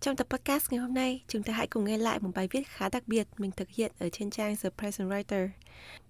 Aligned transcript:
Trong 0.00 0.16
tập 0.16 0.26
podcast 0.30 0.72
ngày 0.72 0.80
hôm 0.80 0.94
nay, 0.94 1.24
chúng 1.28 1.42
ta 1.42 1.52
hãy 1.52 1.66
cùng 1.66 1.84
nghe 1.84 1.98
lại 1.98 2.18
một 2.20 2.30
bài 2.34 2.48
viết 2.50 2.68
khá 2.68 2.88
đặc 2.88 3.02
biệt 3.06 3.28
mình 3.38 3.50
thực 3.50 3.68
hiện 3.68 3.92
ở 3.98 4.08
trên 4.08 4.30
trang 4.30 4.56
The 4.56 4.70
Present 4.70 5.10
Writer. 5.10 5.48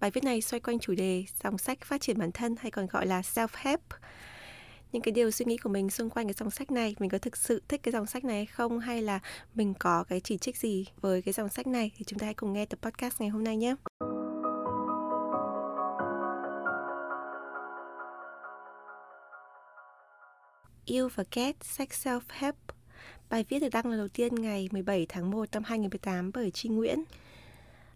Bài 0.01 0.11
viết 0.11 0.25
này 0.25 0.41
xoay 0.41 0.61
quanh 0.61 0.79
chủ 0.79 0.95
đề 0.95 1.25
dòng 1.43 1.59
sách 1.59 1.79
phát 1.85 2.01
triển 2.01 2.19
bản 2.19 2.33
thân 2.33 2.55
hay 2.61 2.71
còn 2.71 2.87
gọi 2.87 3.07
là 3.07 3.21
self-help. 3.21 3.79
Những 4.93 5.03
cái 5.03 5.13
điều 5.13 5.31
suy 5.31 5.45
nghĩ 5.45 5.57
của 5.57 5.69
mình 5.69 5.91
xung 5.91 6.11
quanh 6.11 6.27
cái 6.27 6.35
dòng 6.35 6.51
sách 6.51 6.71
này, 6.71 6.95
mình 6.99 7.11
có 7.11 7.19
thực 7.19 7.37
sự 7.37 7.63
thích 7.69 7.81
cái 7.83 7.93
dòng 7.93 8.07
sách 8.07 8.25
này 8.25 8.37
hay 8.37 8.47
không 8.47 8.79
hay 8.79 9.03
là 9.03 9.21
mình 9.55 9.75
có 9.79 10.05
cái 10.05 10.21
chỉ 10.21 10.39
trích 10.39 10.57
gì 10.57 10.87
với 11.01 11.23
cái 11.23 11.33
dòng 11.33 11.49
sách 11.49 11.67
này 11.67 11.91
thì 11.97 12.05
chúng 12.05 12.19
ta 12.19 12.25
hãy 12.25 12.35
cùng 12.35 12.53
nghe 12.53 12.67
tập 12.67 12.79
podcast 12.83 13.21
ngày 13.21 13.29
hôm 13.29 13.45
nay 13.45 13.57
nhé. 13.57 13.75
Yêu 20.85 21.09
và 21.15 21.25
ghét 21.33 21.57
sách 21.61 21.89
self-help 21.89 22.53
Bài 23.31 23.45
viết 23.49 23.59
được 23.59 23.69
đăng 23.73 23.87
lần 23.87 23.99
đầu 23.99 24.09
tiên 24.09 24.35
ngày 24.35 24.69
17 24.73 25.07
tháng 25.09 25.31
1 25.31 25.49
năm 25.53 25.63
2018 25.65 26.31
bởi 26.35 26.51
Tri 26.51 26.69
Nguyễn. 26.69 27.05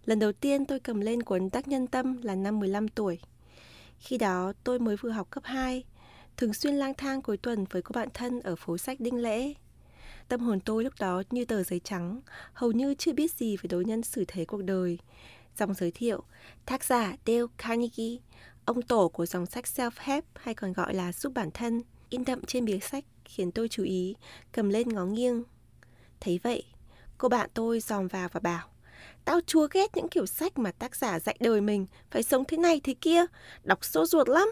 Lần 0.04 0.18
đầu 0.18 0.32
tiên 0.32 0.66
tôi 0.66 0.80
cầm 0.80 1.00
lên 1.00 1.22
cuốn 1.22 1.50
Tác 1.50 1.68
Nhân 1.68 1.86
Tâm 1.86 2.22
là 2.22 2.34
năm 2.34 2.60
15 2.60 2.88
tuổi. 2.88 3.18
Khi 3.98 4.18
đó 4.18 4.52
tôi 4.64 4.78
mới 4.78 4.96
vừa 4.96 5.10
học 5.10 5.30
cấp 5.30 5.44
2, 5.46 5.84
thường 6.36 6.54
xuyên 6.54 6.74
lang 6.74 6.94
thang 6.94 7.22
cuối 7.22 7.36
tuần 7.36 7.64
với 7.70 7.82
cô 7.82 7.92
bạn 7.92 8.08
thân 8.14 8.40
ở 8.40 8.56
phố 8.56 8.78
sách 8.78 9.00
Đinh 9.00 9.22
Lễ. 9.22 9.54
Tâm 10.28 10.40
hồn 10.40 10.60
tôi 10.60 10.84
lúc 10.84 10.92
đó 11.00 11.22
như 11.30 11.44
tờ 11.44 11.62
giấy 11.62 11.80
trắng, 11.84 12.20
hầu 12.52 12.72
như 12.72 12.94
chưa 12.94 13.12
biết 13.12 13.32
gì 13.32 13.56
về 13.56 13.68
đối 13.68 13.84
nhân 13.84 14.02
xử 14.02 14.24
thế 14.28 14.44
cuộc 14.44 14.62
đời. 14.62 14.98
Dòng 15.58 15.74
giới 15.74 15.90
thiệu, 15.90 16.22
tác 16.66 16.84
giả 16.84 17.16
Dale 17.26 17.40
Carnegie, 17.58 18.16
ông 18.64 18.82
tổ 18.82 19.08
của 19.08 19.26
dòng 19.26 19.46
sách 19.46 19.64
self-help 19.64 20.22
hay 20.34 20.54
còn 20.54 20.72
gọi 20.72 20.94
là 20.94 21.12
giúp 21.12 21.32
bản 21.34 21.50
thân, 21.50 21.82
in 22.08 22.24
đậm 22.24 22.44
trên 22.46 22.64
bìa 22.64 22.78
sách 22.78 23.04
khiến 23.30 23.50
tôi 23.50 23.68
chú 23.68 23.82
ý, 23.82 24.14
cầm 24.52 24.68
lên 24.68 24.88
ngó 24.88 25.04
nghiêng. 25.04 25.42
Thấy 26.20 26.40
vậy, 26.42 26.62
cô 27.18 27.28
bạn 27.28 27.50
tôi 27.54 27.80
dòm 27.80 28.08
vào 28.08 28.28
và 28.32 28.40
bảo, 28.40 28.68
Tao 29.24 29.40
chua 29.46 29.68
ghét 29.70 29.96
những 29.96 30.08
kiểu 30.08 30.26
sách 30.26 30.58
mà 30.58 30.72
tác 30.72 30.96
giả 30.96 31.20
dạy 31.20 31.36
đời 31.40 31.60
mình 31.60 31.86
phải 32.10 32.22
sống 32.22 32.44
thế 32.44 32.56
này 32.56 32.80
thế 32.84 32.94
kia, 32.94 33.24
đọc 33.64 33.84
sốt 33.84 34.08
ruột 34.08 34.28
lắm. 34.28 34.48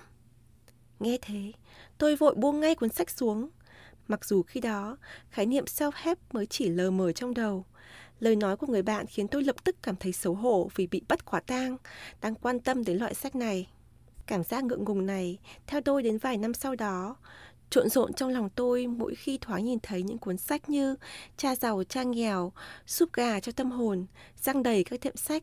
Nghe 1.01 1.19
thế, 1.23 1.53
tôi 1.99 2.17
vội 2.17 2.35
buông 2.35 2.61
ngay 2.61 2.75
cuốn 2.75 2.89
sách 2.89 3.11
xuống. 3.11 3.51
Mặc 4.09 4.25
dù 4.25 4.43
khi 4.43 4.61
đó, 4.61 4.97
khái 5.31 5.47
niệm 5.47 5.65
self-help 5.65 6.17
mới 6.33 6.47
chỉ 6.47 6.69
lờ 6.69 6.91
mờ 6.91 7.13
trong 7.13 7.35
đầu. 7.35 7.65
Lời 8.21 8.37
nói 8.37 8.57
của 8.57 8.67
người 8.67 8.83
bạn 8.83 9.07
khiến 9.07 9.29
tôi 9.29 9.43
lập 9.43 9.65
tức 9.65 9.77
cảm 9.83 9.97
thấy 9.97 10.13
xấu 10.13 10.35
hổ 10.35 10.71
vì 10.75 10.87
bị 10.87 11.03
bắt 11.09 11.25
quả 11.25 11.41
tang, 11.41 11.77
đang 12.21 12.35
quan 12.35 12.61
tâm 12.61 12.85
đến 12.85 12.97
loại 12.97 13.15
sách 13.15 13.37
này. 13.37 13.69
Cảm 14.27 14.45
giác 14.45 14.65
ngượng 14.65 14.85
ngùng 14.85 15.07
này 15.07 15.39
theo 15.67 15.81
tôi 15.81 16.03
đến 16.03 16.19
vài 16.19 16.37
năm 16.37 16.55
sau 16.55 16.75
đó, 16.77 17.17
trộn 17.71 17.89
rộn 17.89 18.13
trong 18.13 18.31
lòng 18.31 18.49
tôi 18.55 18.87
mỗi 18.87 19.15
khi 19.15 19.39
thoáng 19.41 19.65
nhìn 19.65 19.79
thấy 19.83 20.03
những 20.03 20.19
cuốn 20.19 20.37
sách 20.37 20.71
như 20.71 20.97
Cha 21.37 21.57
giàu 21.57 21.83
cha 21.89 22.03
nghèo, 22.03 22.53
Súp 22.87 23.13
gà 23.13 23.41
cho 23.41 23.53
tâm 23.53 23.71
hồn, 23.71 24.07
răng 24.37 24.63
đầy 24.63 24.85
các 24.85 25.01
tiệm 25.01 25.17
sách. 25.17 25.43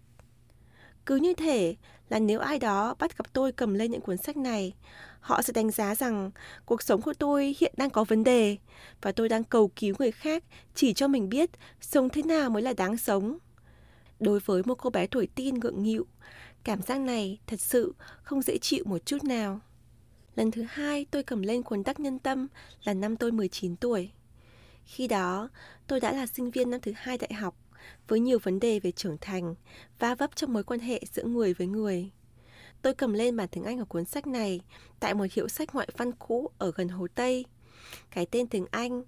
Cứ 1.06 1.16
như 1.16 1.34
thể 1.34 1.76
là 2.10 2.20
nếu 2.20 2.40
ai 2.40 2.60
đó 2.60 2.96
bắt 3.00 3.18
gặp 3.18 3.34
tôi 3.34 3.52
cầm 3.52 3.74
lên 3.74 3.92
những 3.92 4.02
cuốn 4.02 4.18
sách 4.18 4.38
này, 4.38 4.74
họ 5.20 5.42
sẽ 5.42 5.54
đánh 5.54 5.72
giá 5.72 5.96
rằng 5.96 6.32
cuộc 6.66 6.82
sống 6.82 7.02
của 7.02 7.14
tôi 7.14 7.56
hiện 7.60 7.74
đang 7.78 7.90
có 7.90 8.04
vấn 8.04 8.24
đề 8.24 8.58
và 9.02 9.12
tôi 9.12 9.30
đang 9.30 9.44
cầu 9.44 9.72
cứu 9.76 9.96
người 10.00 10.12
khác 10.12 10.44
chỉ 10.76 10.94
cho 10.94 11.08
mình 11.08 11.30
biết 11.30 11.50
sống 11.82 12.10
thế 12.10 12.24
nào 12.24 12.50
mới 12.50 12.62
là 12.62 12.74
đáng 12.74 12.98
sống. 12.98 13.38
Đối 14.20 14.40
với 14.40 14.62
một 14.66 14.76
cô 14.76 14.90
bé 14.90 15.08
tuổi 15.08 15.28
tin 15.36 15.60
ngượng 15.60 15.84
nghịu, 15.84 16.06
cảm 16.64 16.82
giác 16.82 17.00
này 17.00 17.40
thật 17.48 17.60
sự 17.60 17.96
không 18.24 18.42
dễ 18.42 18.58
chịu 18.58 18.84
một 18.88 19.06
chút 19.06 19.24
nào. 19.24 19.60
Lần 20.36 20.52
thứ 20.52 20.66
hai 20.70 21.06
tôi 21.12 21.24
cầm 21.24 21.42
lên 21.42 21.64
cuốn 21.64 21.84
tác 21.84 22.00
Nhân 22.00 22.20
Tâm 22.20 22.48
là 22.84 22.94
năm 22.94 23.18
tôi 23.18 23.32
19 23.32 23.76
tuổi. 23.76 24.12
Khi 24.86 25.08
đó, 25.08 25.50
tôi 25.88 26.00
đã 26.00 26.12
là 26.12 26.26
sinh 26.26 26.52
viên 26.52 26.70
năm 26.70 26.82
thứ 26.82 26.92
hai 26.96 27.18
đại 27.18 27.34
học 27.34 27.56
với 28.08 28.20
nhiều 28.20 28.40
vấn 28.44 28.60
đề 28.60 28.80
về 28.80 28.92
trưởng 28.92 29.18
thành, 29.22 29.56
va 30.00 30.16
vấp 30.16 30.36
trong 30.36 30.54
mối 30.54 30.64
quan 30.64 30.80
hệ 30.80 31.02
giữa 31.14 31.24
người 31.24 31.54
với 31.54 31.68
người. 31.68 32.12
Tôi 32.82 32.94
cầm 32.94 33.14
lên 33.14 33.38
bản 33.38 33.48
tiếng 33.52 33.64
Anh 33.64 33.80
của 33.80 33.86
cuốn 33.86 34.06
sách 34.06 34.28
này 34.28 34.62
tại 35.00 35.14
một 35.14 35.26
hiệu 35.32 35.48
sách 35.48 35.76
ngoại 35.76 35.90
văn 35.98 36.12
cũ 36.12 36.50
ở 36.58 36.72
gần 36.76 36.90
Hồ 36.90 37.08
Tây. 37.16 37.46
Cái 38.12 38.26
tên 38.26 38.48
tiếng 38.48 38.66
Anh 38.72 39.04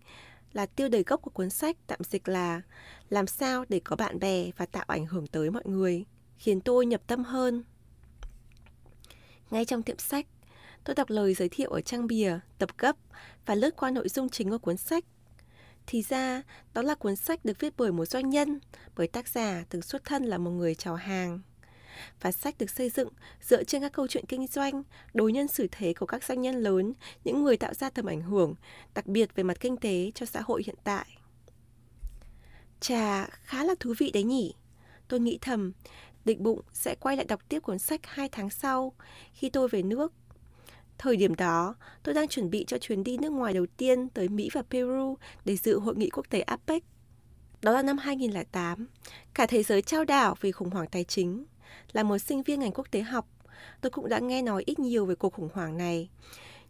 là 0.54 0.66
tiêu 0.66 0.90
đề 0.90 1.04
gốc 1.04 1.22
của 1.22 1.32
cuốn 1.32 1.50
sách 1.50 1.78
tạm 1.88 2.00
dịch 2.04 2.28
là 2.28 2.62
Làm 3.10 3.28
sao 3.28 3.66
để 3.70 3.82
có 3.84 3.96
bạn 3.96 4.20
bè 4.20 4.52
và 4.58 4.66
tạo 4.66 4.86
ảnh 4.88 5.06
hưởng 5.06 5.28
tới 5.28 5.52
mọi 5.52 5.64
người, 5.66 6.06
khiến 6.38 6.62
tôi 6.62 6.86
nhập 6.86 7.02
tâm 7.08 7.24
hơn. 7.24 7.64
Ngay 9.52 9.66
trong 9.66 9.84
tiệm 9.84 9.98
sách, 9.98 10.26
Tôi 10.88 10.96
đọc 10.96 11.10
lời 11.10 11.34
giới 11.34 11.50
thiệu 11.50 11.70
ở 11.70 11.82
trang 11.82 12.08
bìa, 12.08 12.40
tập 12.58 12.70
gấp 12.78 12.96
và 13.46 13.56
lướt 13.56 13.76
qua 13.78 13.92
nội 13.92 14.10
dung 14.10 14.30
chính 14.30 14.50
của 14.50 14.58
cuốn 14.58 14.78
sách. 14.78 15.06
Thì 15.88 16.02
ra, 16.02 16.42
đó 16.74 16.82
là 16.82 16.96
cuốn 16.96 17.16
sách 17.16 17.46
được 17.46 17.60
viết 17.60 17.74
bởi 17.78 17.92
một 17.92 18.06
doanh 18.06 18.30
nhân, 18.30 18.60
bởi 18.96 19.08
tác 19.08 19.28
giả 19.28 19.66
từng 19.70 19.82
xuất 19.82 20.04
thân 20.04 20.24
là 20.24 20.38
một 20.38 20.52
người 20.52 20.76
chào 20.76 20.96
hàng. 20.96 21.42
Và 22.22 22.32
sách 22.32 22.58
được 22.58 22.70
xây 22.70 22.90
dựng 22.90 23.10
dựa 23.42 23.64
trên 23.64 23.82
các 23.82 23.92
câu 23.92 24.08
chuyện 24.08 24.26
kinh 24.26 24.48
doanh, 24.48 24.84
đối 25.14 25.32
nhân 25.32 25.48
xử 25.48 25.68
thế 25.72 25.94
của 25.94 26.06
các 26.06 26.24
doanh 26.24 26.42
nhân 26.42 26.56
lớn, 26.56 26.94
những 27.24 27.44
người 27.44 27.58
tạo 27.58 27.74
ra 27.74 27.90
tầm 27.90 28.06
ảnh 28.06 28.22
hưởng, 28.22 28.56
đặc 28.94 29.08
biệt 29.08 29.36
về 29.36 29.44
mặt 29.44 29.58
kinh 29.60 29.78
tế 29.78 30.12
cho 30.16 30.26
xã 30.26 30.42
hội 30.42 30.64
hiện 30.66 30.76
tại. 30.84 31.18
Chà, 32.80 33.26
khá 33.26 33.64
là 33.64 33.76
thú 33.80 33.94
vị 33.98 34.12
đấy 34.12 34.24
nhỉ. 34.24 34.54
Tôi 35.08 35.20
nghĩ 35.20 35.38
thầm, 35.42 35.72
định 36.26 36.44
bụng 36.44 36.62
sẽ 36.74 36.96
quay 36.96 37.18
lại 37.18 37.26
đọc 37.26 37.42
tiếp 37.50 37.60
cuốn 37.60 37.80
sách 37.80 38.02
hai 38.04 38.30
tháng 38.30 38.50
sau, 38.50 38.94
khi 39.34 39.50
tôi 39.50 39.68
về 39.68 39.82
nước 39.82 40.14
Thời 40.98 41.18
điểm 41.18 41.36
đó, 41.36 41.76
tôi 42.04 42.16
đang 42.16 42.28
chuẩn 42.28 42.50
bị 42.50 42.66
cho 42.68 42.78
chuyến 42.78 43.04
đi 43.04 43.18
nước 43.18 43.30
ngoài 43.30 43.54
đầu 43.54 43.66
tiên 43.78 44.10
tới 44.10 44.30
Mỹ 44.30 44.50
và 44.54 44.62
Peru 44.70 45.18
để 45.46 45.58
dự 45.58 45.80
hội 45.80 45.96
nghị 45.96 46.10
quốc 46.10 46.26
tế 46.30 46.42
APEC. 46.42 46.84
Đó 47.62 47.72
là 47.72 47.82
năm 47.82 47.98
2008, 47.98 48.88
cả 49.34 49.46
thế 49.46 49.64
giới 49.64 49.82
trao 49.82 50.06
đảo 50.06 50.36
vì 50.42 50.52
khủng 50.52 50.70
hoảng 50.70 50.88
tài 50.92 51.04
chính. 51.04 51.46
Là 51.92 52.04
một 52.04 52.18
sinh 52.18 52.44
viên 52.44 52.60
ngành 52.60 52.72
quốc 52.72 52.92
tế 52.92 53.02
học, 53.02 53.28
tôi 53.82 53.90
cũng 53.90 54.10
đã 54.10 54.20
nghe 54.20 54.42
nói 54.42 54.64
ít 54.66 54.80
nhiều 54.80 55.06
về 55.06 55.16
cuộc 55.16 55.34
khủng 55.34 55.50
hoảng 55.54 55.78
này. 55.78 56.10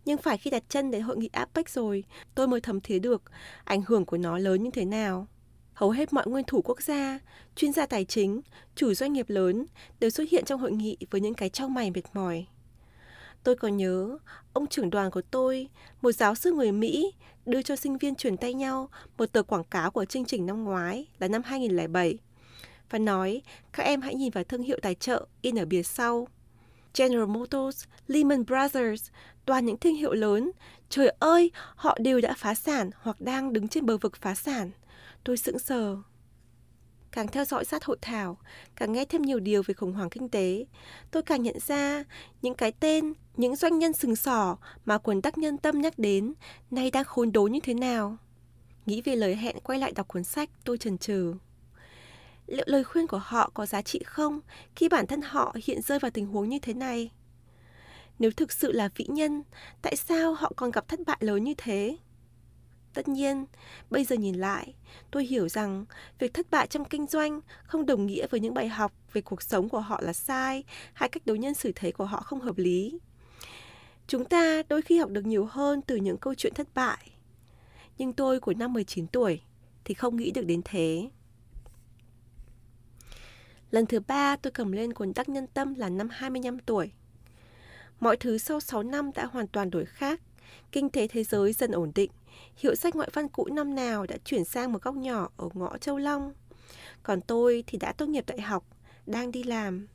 Nhưng 0.06 0.18
phải 0.18 0.38
khi 0.38 0.50
đặt 0.50 0.64
chân 0.70 0.92
đến 0.92 1.02
hội 1.02 1.18
nghị 1.18 1.30
APEC 1.32 1.70
rồi, 1.70 2.04
tôi 2.36 2.48
mới 2.48 2.62
thấm 2.62 2.82
thía 2.82 3.00
được 3.00 3.24
ảnh 3.64 3.82
hưởng 3.88 4.06
của 4.06 4.18
nó 4.18 4.38
lớn 4.38 4.64
như 4.64 4.72
thế 4.72 4.86
nào. 4.86 5.28
Hầu 5.74 5.90
hết 5.90 6.14
mọi 6.14 6.28
nguyên 6.28 6.46
thủ 6.46 6.62
quốc 6.62 6.82
gia, 6.82 7.20
chuyên 7.56 7.74
gia 7.74 7.86
tài 7.86 8.06
chính, 8.06 8.42
chủ 8.76 8.94
doanh 8.94 9.14
nghiệp 9.14 9.30
lớn 9.30 9.66
đều 10.00 10.10
xuất 10.10 10.30
hiện 10.30 10.46
trong 10.46 10.60
hội 10.60 10.72
nghị 10.72 10.98
với 11.12 11.22
những 11.22 11.34
cái 11.34 11.50
trao 11.50 11.70
mày 11.70 11.92
mệt 11.92 12.02
mỏi. 12.14 12.48
Tôi 13.48 13.56
còn 13.56 13.78
nhớ, 13.78 14.18
ông 14.54 14.68
trưởng 14.68 14.90
đoàn 14.90 15.12
của 15.12 15.22
tôi, 15.22 15.68
một 16.02 16.12
giáo 16.12 16.36
sư 16.36 16.52
người 16.52 16.72
Mỹ, 16.72 17.12
đưa 17.46 17.62
cho 17.62 17.76
sinh 17.76 17.98
viên 17.98 18.16
chuyển 18.16 18.38
tay 18.38 18.54
nhau 18.54 18.90
một 19.18 19.26
tờ 19.32 19.44
quảng 19.44 19.64
cáo 19.64 19.92
của 19.92 20.06
chương 20.06 20.26
trình 20.26 20.46
năm 20.46 20.64
ngoái 20.64 21.08
là 21.20 21.28
năm 21.28 21.42
2007 21.46 22.18
và 22.90 23.00
nói 23.00 23.42
các 23.74 23.84
em 23.84 24.02
hãy 24.02 24.16
nhìn 24.16 24.32
vào 24.32 24.44
thương 24.44 24.62
hiệu 24.62 24.80
tài 24.82 24.96
trợ 24.96 25.26
in 25.42 25.60
ở 25.60 25.66
bìa 25.66 25.84
sau. 25.84 26.28
General 26.98 27.28
Motors, 27.28 27.84
Lehman 28.08 28.46
Brothers, 28.46 29.10
toàn 29.46 29.66
những 29.66 29.78
thương 29.78 29.96
hiệu 29.96 30.14
lớn. 30.14 30.52
Trời 30.90 31.16
ơi, 31.20 31.52
họ 31.76 31.98
đều 32.00 32.22
đã 32.22 32.34
phá 32.38 32.56
sản 32.56 32.90
hoặc 33.02 33.22
đang 33.22 33.54
đứng 33.54 33.68
trên 33.68 33.86
bờ 33.86 33.98
vực 33.98 34.16
phá 34.22 34.36
sản. 34.36 34.72
Tôi 35.24 35.38
sững 35.38 35.60
sờ. 35.60 35.98
Càng 37.18 37.28
theo 37.28 37.46
dõi 37.46 37.66
sát 37.66 37.84
hội 37.84 37.98
thảo, 38.02 38.38
càng 38.76 38.94
nghe 38.94 39.06
thêm 39.06 39.22
nhiều 39.22 39.40
điều 39.40 39.64
về 39.64 39.74
khủng 39.74 39.94
hoảng 39.94 40.10
kinh 40.10 40.30
tế, 40.30 40.66
tôi 41.12 41.24
càng 41.24 41.44
nhận 41.44 41.60
ra 41.60 42.04
những 42.42 42.54
cái 42.54 42.72
tên, 42.72 43.14
những 43.38 43.56
doanh 43.56 43.80
nhân 43.80 43.94
sừng 43.94 44.16
sỏ 44.16 44.58
mà 44.86 44.98
quần 44.98 45.22
đắc 45.22 45.38
nhân 45.38 45.58
tâm 45.58 45.82
nhắc 45.82 46.00
đến 46.00 46.34
nay 46.72 46.92
đang 46.92 47.04
khốn 47.04 47.32
đố 47.32 47.44
như 47.44 47.60
thế 47.64 47.74
nào. 47.74 48.18
Nghĩ 48.86 49.02
về 49.02 49.16
lời 49.16 49.36
hẹn 49.36 49.60
quay 49.64 49.80
lại 49.80 49.92
đọc 49.92 50.08
cuốn 50.08 50.24
sách, 50.24 50.50
tôi 50.64 50.78
chần 50.78 50.98
chừ. 50.98 51.34
Liệu 52.48 52.66
lời 52.68 52.84
khuyên 52.84 53.08
của 53.08 53.22
họ 53.24 53.52
có 53.54 53.66
giá 53.66 53.82
trị 53.82 54.00
không 54.06 54.40
khi 54.76 54.90
bản 54.90 55.08
thân 55.08 55.22
họ 55.22 55.56
hiện 55.64 55.82
rơi 55.82 56.00
vào 56.00 56.12
tình 56.12 56.26
huống 56.26 56.50
như 56.50 56.60
thế 56.60 56.74
này? 56.74 57.12
Nếu 58.20 58.32
thực 58.32 58.52
sự 58.52 58.72
là 58.72 58.90
vĩ 58.96 59.06
nhân, 59.08 59.44
tại 59.82 59.96
sao 59.96 60.34
họ 60.34 60.52
còn 60.56 60.72
gặp 60.72 60.88
thất 60.88 61.00
bại 61.08 61.18
lớn 61.20 61.44
như 61.44 61.54
thế? 61.58 61.98
Tất 62.98 63.08
nhiên, 63.08 63.46
bây 63.90 64.04
giờ 64.04 64.16
nhìn 64.16 64.36
lại, 64.36 64.74
tôi 65.12 65.26
hiểu 65.26 65.50
rằng 65.50 65.86
việc 66.20 66.34
thất 66.34 66.52
bại 66.52 66.68
trong 66.68 66.86
kinh 66.86 67.08
doanh 67.08 67.42
không 67.64 67.86
đồng 67.86 68.06
nghĩa 68.06 68.28
với 68.28 68.40
những 68.40 68.54
bài 68.54 68.68
học 68.68 68.94
về 69.14 69.22
cuộc 69.22 69.42
sống 69.42 69.70
của 69.70 69.80
họ 69.80 70.02
là 70.02 70.14
sai 70.14 70.64
hay 70.94 71.10
cách 71.10 71.26
đối 71.26 71.38
nhân 71.38 71.54
xử 71.54 71.72
thế 71.76 71.92
của 71.92 72.06
họ 72.06 72.22
không 72.22 72.42
hợp 72.42 72.58
lý. 72.58 73.00
Chúng 74.08 74.26
ta 74.26 74.64
đôi 74.70 74.82
khi 74.82 74.98
học 74.98 75.10
được 75.10 75.26
nhiều 75.26 75.46
hơn 75.46 75.82
từ 75.82 75.96
những 75.96 76.18
câu 76.18 76.36
chuyện 76.36 76.54
thất 76.54 76.68
bại. 76.74 77.12
Nhưng 77.98 78.14
tôi 78.14 78.40
của 78.40 78.54
năm 78.54 78.74
19 78.74 79.08
tuổi 79.08 79.42
thì 79.86 79.94
không 79.94 80.18
nghĩ 80.18 80.32
được 80.32 80.46
đến 80.46 80.62
thế. 80.66 81.10
Lần 83.72 83.86
thứ 83.86 84.00
ba 84.00 84.36
tôi 84.36 84.52
cầm 84.52 84.72
lên 84.72 84.94
cuốn 84.94 85.12
Đắc 85.16 85.30
Nhân 85.30 85.48
Tâm 85.48 85.74
là 85.74 85.90
năm 85.90 86.10
25 86.12 86.60
tuổi. 86.60 86.92
Mọi 88.00 88.18
thứ 88.18 88.38
sau 88.38 88.60
6 88.60 88.84
năm 88.84 89.12
đã 89.16 89.26
hoàn 89.26 89.48
toàn 89.48 89.70
đổi 89.70 89.86
khác. 89.86 90.22
Kinh 90.72 90.90
tế 90.90 91.08
thế 91.08 91.24
giới 91.24 91.54
dần 91.54 91.72
ổn 91.72 91.92
định. 91.96 92.12
Hiệu 92.56 92.76
sách 92.76 92.96
ngoại 92.96 93.10
văn 93.14 93.28
cũ 93.28 93.48
năm 93.52 93.76
nào 93.76 94.06
đã 94.06 94.18
chuyển 94.26 94.46
sang 94.46 94.72
một 94.72 94.82
góc 94.82 94.96
nhỏ 94.96 95.30
ở 95.38 95.50
ngõ 95.54 95.78
Châu 95.78 95.98
Long. 95.98 96.34
Còn 97.04 97.22
tôi 97.22 97.64
thì 97.68 97.78
đã 97.78 97.94
tốt 97.94 98.10
nghiệp 98.10 98.24
đại 98.28 98.42
học, 98.42 98.66
đang 99.06 99.32
đi 99.32 99.44
làm. 99.44 99.88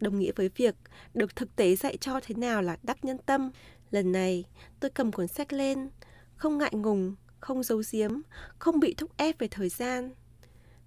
Đồng 0.00 0.18
nghĩa 0.18 0.32
với 0.36 0.50
việc 0.56 0.74
được 1.14 1.36
thực 1.36 1.56
tế 1.56 1.76
dạy 1.76 1.96
cho 1.96 2.20
thế 2.20 2.34
nào 2.34 2.62
là 2.62 2.76
đắc 2.82 3.04
nhân 3.04 3.18
tâm. 3.18 3.50
Lần 3.90 4.12
này, 4.12 4.44
tôi 4.80 4.90
cầm 4.90 5.12
cuốn 5.12 5.28
sách 5.28 5.52
lên, 5.52 5.88
không 6.36 6.58
ngại 6.58 6.72
ngùng, 6.74 7.14
không 7.40 7.62
giấu 7.62 7.82
giếm, 7.92 8.10
không 8.58 8.80
bị 8.80 8.94
thúc 8.94 9.16
ép 9.16 9.38
về 9.38 9.48
thời 9.48 9.68
gian. 9.68 10.10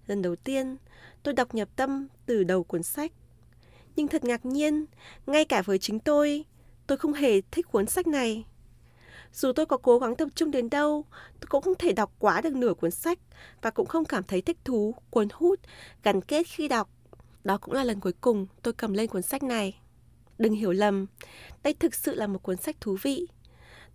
Lần 0.06 0.22
đầu 0.22 0.36
tiên, 0.36 0.76
tôi 1.22 1.34
đọc 1.34 1.54
nhập 1.54 1.68
tâm 1.76 2.08
từ 2.26 2.44
đầu 2.44 2.64
cuốn 2.64 2.82
sách. 2.82 3.12
Nhưng 3.96 4.08
thật 4.08 4.24
ngạc 4.24 4.46
nhiên, 4.46 4.84
ngay 5.26 5.44
cả 5.44 5.62
với 5.62 5.78
chính 5.78 6.00
tôi, 6.00 6.44
tôi 6.86 6.98
không 6.98 7.12
hề 7.12 7.40
thích 7.40 7.66
cuốn 7.70 7.86
sách 7.86 8.06
này. 8.06 8.44
Dù 9.32 9.52
tôi 9.52 9.66
có 9.66 9.76
cố 9.76 9.98
gắng 9.98 10.16
tập 10.16 10.28
trung 10.34 10.50
đến 10.50 10.70
đâu, 10.70 11.04
tôi 11.40 11.48
cũng 11.48 11.62
không 11.62 11.74
thể 11.78 11.92
đọc 11.92 12.12
quá 12.18 12.40
được 12.40 12.54
nửa 12.54 12.74
cuốn 12.74 12.90
sách 12.90 13.18
và 13.62 13.70
cũng 13.70 13.86
không 13.86 14.04
cảm 14.04 14.22
thấy 14.24 14.42
thích 14.42 14.58
thú, 14.64 14.94
cuốn 15.10 15.28
hút, 15.32 15.60
gắn 16.02 16.20
kết 16.20 16.46
khi 16.46 16.68
đọc. 16.68 16.90
Đó 17.44 17.58
cũng 17.58 17.74
là 17.74 17.84
lần 17.84 18.00
cuối 18.00 18.12
cùng 18.20 18.46
tôi 18.62 18.74
cầm 18.74 18.92
lên 18.92 19.06
cuốn 19.06 19.22
sách 19.22 19.42
này. 19.42 19.80
Đừng 20.38 20.52
hiểu 20.52 20.72
lầm, 20.72 21.06
đây 21.62 21.74
thực 21.74 21.94
sự 21.94 22.14
là 22.14 22.26
một 22.26 22.42
cuốn 22.42 22.56
sách 22.56 22.76
thú 22.80 22.96
vị. 23.02 23.26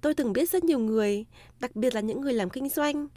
Tôi 0.01 0.13
từng 0.13 0.33
biết 0.33 0.49
rất 0.49 0.63
nhiều 0.63 0.79
người, 0.79 1.25
đặc 1.59 1.75
biệt 1.75 1.95
là 1.95 2.01
những 2.01 2.21
người 2.21 2.33
làm 2.33 2.49
kinh 2.49 2.69
doanh, 2.69 3.07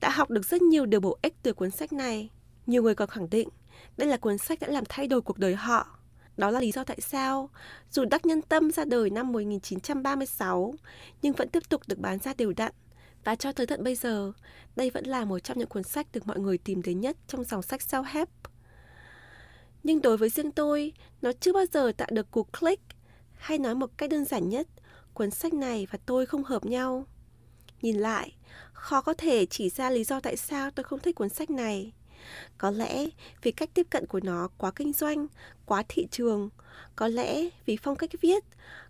đã 0.00 0.10
học 0.10 0.30
được 0.30 0.44
rất 0.44 0.62
nhiều 0.62 0.86
điều 0.86 1.00
bổ 1.00 1.18
ích 1.22 1.34
từ 1.42 1.52
cuốn 1.52 1.70
sách 1.70 1.92
này. 1.92 2.30
Nhiều 2.66 2.82
người 2.82 2.94
còn 2.94 3.08
khẳng 3.08 3.30
định 3.30 3.48
đây 3.96 4.08
là 4.08 4.16
cuốn 4.16 4.38
sách 4.38 4.60
đã 4.60 4.68
làm 4.68 4.84
thay 4.88 5.06
đổi 5.06 5.20
cuộc 5.20 5.38
đời 5.38 5.54
họ. 5.54 5.95
Đó 6.36 6.50
là 6.50 6.60
lý 6.60 6.72
do 6.72 6.84
tại 6.84 7.00
sao, 7.00 7.50
dù 7.90 8.04
Đắc 8.04 8.26
Nhân 8.26 8.42
Tâm 8.42 8.70
ra 8.70 8.84
đời 8.84 9.10
năm 9.10 9.32
1936, 9.32 10.74
nhưng 11.22 11.32
vẫn 11.32 11.48
tiếp 11.48 11.68
tục 11.68 11.82
được 11.86 11.98
bán 11.98 12.18
ra 12.18 12.34
đều 12.34 12.52
đặn. 12.56 12.72
Và 13.24 13.34
cho 13.34 13.52
tới 13.52 13.66
tận 13.66 13.84
bây 13.84 13.94
giờ, 13.94 14.32
đây 14.76 14.90
vẫn 14.90 15.04
là 15.06 15.24
một 15.24 15.38
trong 15.38 15.58
những 15.58 15.68
cuốn 15.68 15.82
sách 15.82 16.06
được 16.12 16.26
mọi 16.26 16.38
người 16.38 16.58
tìm 16.58 16.82
đến 16.82 17.00
nhất 17.00 17.16
trong 17.26 17.44
dòng 17.44 17.62
sách 17.62 17.80
self-help. 17.90 18.26
Nhưng 19.82 20.02
đối 20.02 20.16
với 20.16 20.28
riêng 20.28 20.52
tôi, 20.52 20.92
nó 21.22 21.32
chưa 21.40 21.52
bao 21.52 21.64
giờ 21.72 21.92
tạo 21.96 22.08
được 22.12 22.30
cuộc 22.30 22.48
click, 22.60 22.82
hay 23.34 23.58
nói 23.58 23.74
một 23.74 23.90
cách 23.96 24.10
đơn 24.10 24.24
giản 24.24 24.48
nhất, 24.48 24.66
cuốn 25.14 25.30
sách 25.30 25.54
này 25.54 25.86
và 25.90 25.98
tôi 26.06 26.26
không 26.26 26.44
hợp 26.44 26.64
nhau. 26.64 27.06
Nhìn 27.82 27.96
lại, 27.96 28.36
khó 28.72 29.00
có 29.00 29.14
thể 29.14 29.46
chỉ 29.46 29.70
ra 29.70 29.90
lý 29.90 30.04
do 30.04 30.20
tại 30.20 30.36
sao 30.36 30.70
tôi 30.70 30.84
không 30.84 31.00
thích 31.00 31.14
cuốn 31.14 31.28
sách 31.28 31.50
này. 31.50 31.92
Có 32.58 32.70
lẽ 32.70 33.06
vì 33.42 33.52
cách 33.52 33.70
tiếp 33.74 33.86
cận 33.90 34.06
của 34.06 34.20
nó 34.22 34.48
quá 34.58 34.70
kinh 34.70 34.92
doanh, 34.92 35.26
quá 35.66 35.82
thị 35.88 36.06
trường, 36.10 36.48
có 36.96 37.08
lẽ 37.08 37.48
vì 37.66 37.76
phong 37.76 37.96
cách 37.96 38.10
viết, 38.20 38.44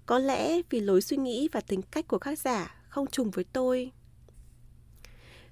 có 0.06 0.18
lẽ 0.18 0.60
vì 0.70 0.80
lối 0.80 1.02
suy 1.02 1.16
nghĩ 1.16 1.48
và 1.52 1.60
tính 1.60 1.82
cách 1.82 2.08
của 2.08 2.18
tác 2.18 2.38
giả 2.38 2.74
không 2.88 3.06
trùng 3.06 3.30
với 3.30 3.44
tôi. 3.52 3.92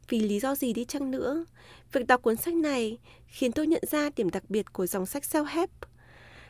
Vì 0.08 0.20
lý 0.20 0.40
do 0.40 0.54
gì 0.54 0.72
đi 0.72 0.84
chăng 0.84 1.10
nữa, 1.10 1.44
việc 1.92 2.06
đọc 2.06 2.22
cuốn 2.22 2.36
sách 2.36 2.54
này 2.54 2.98
khiến 3.26 3.52
tôi 3.52 3.66
nhận 3.66 3.82
ra 3.90 4.10
điểm 4.16 4.30
đặc 4.30 4.44
biệt 4.48 4.72
của 4.72 4.86
dòng 4.86 5.06
sách 5.06 5.22
self-help. 5.22 5.66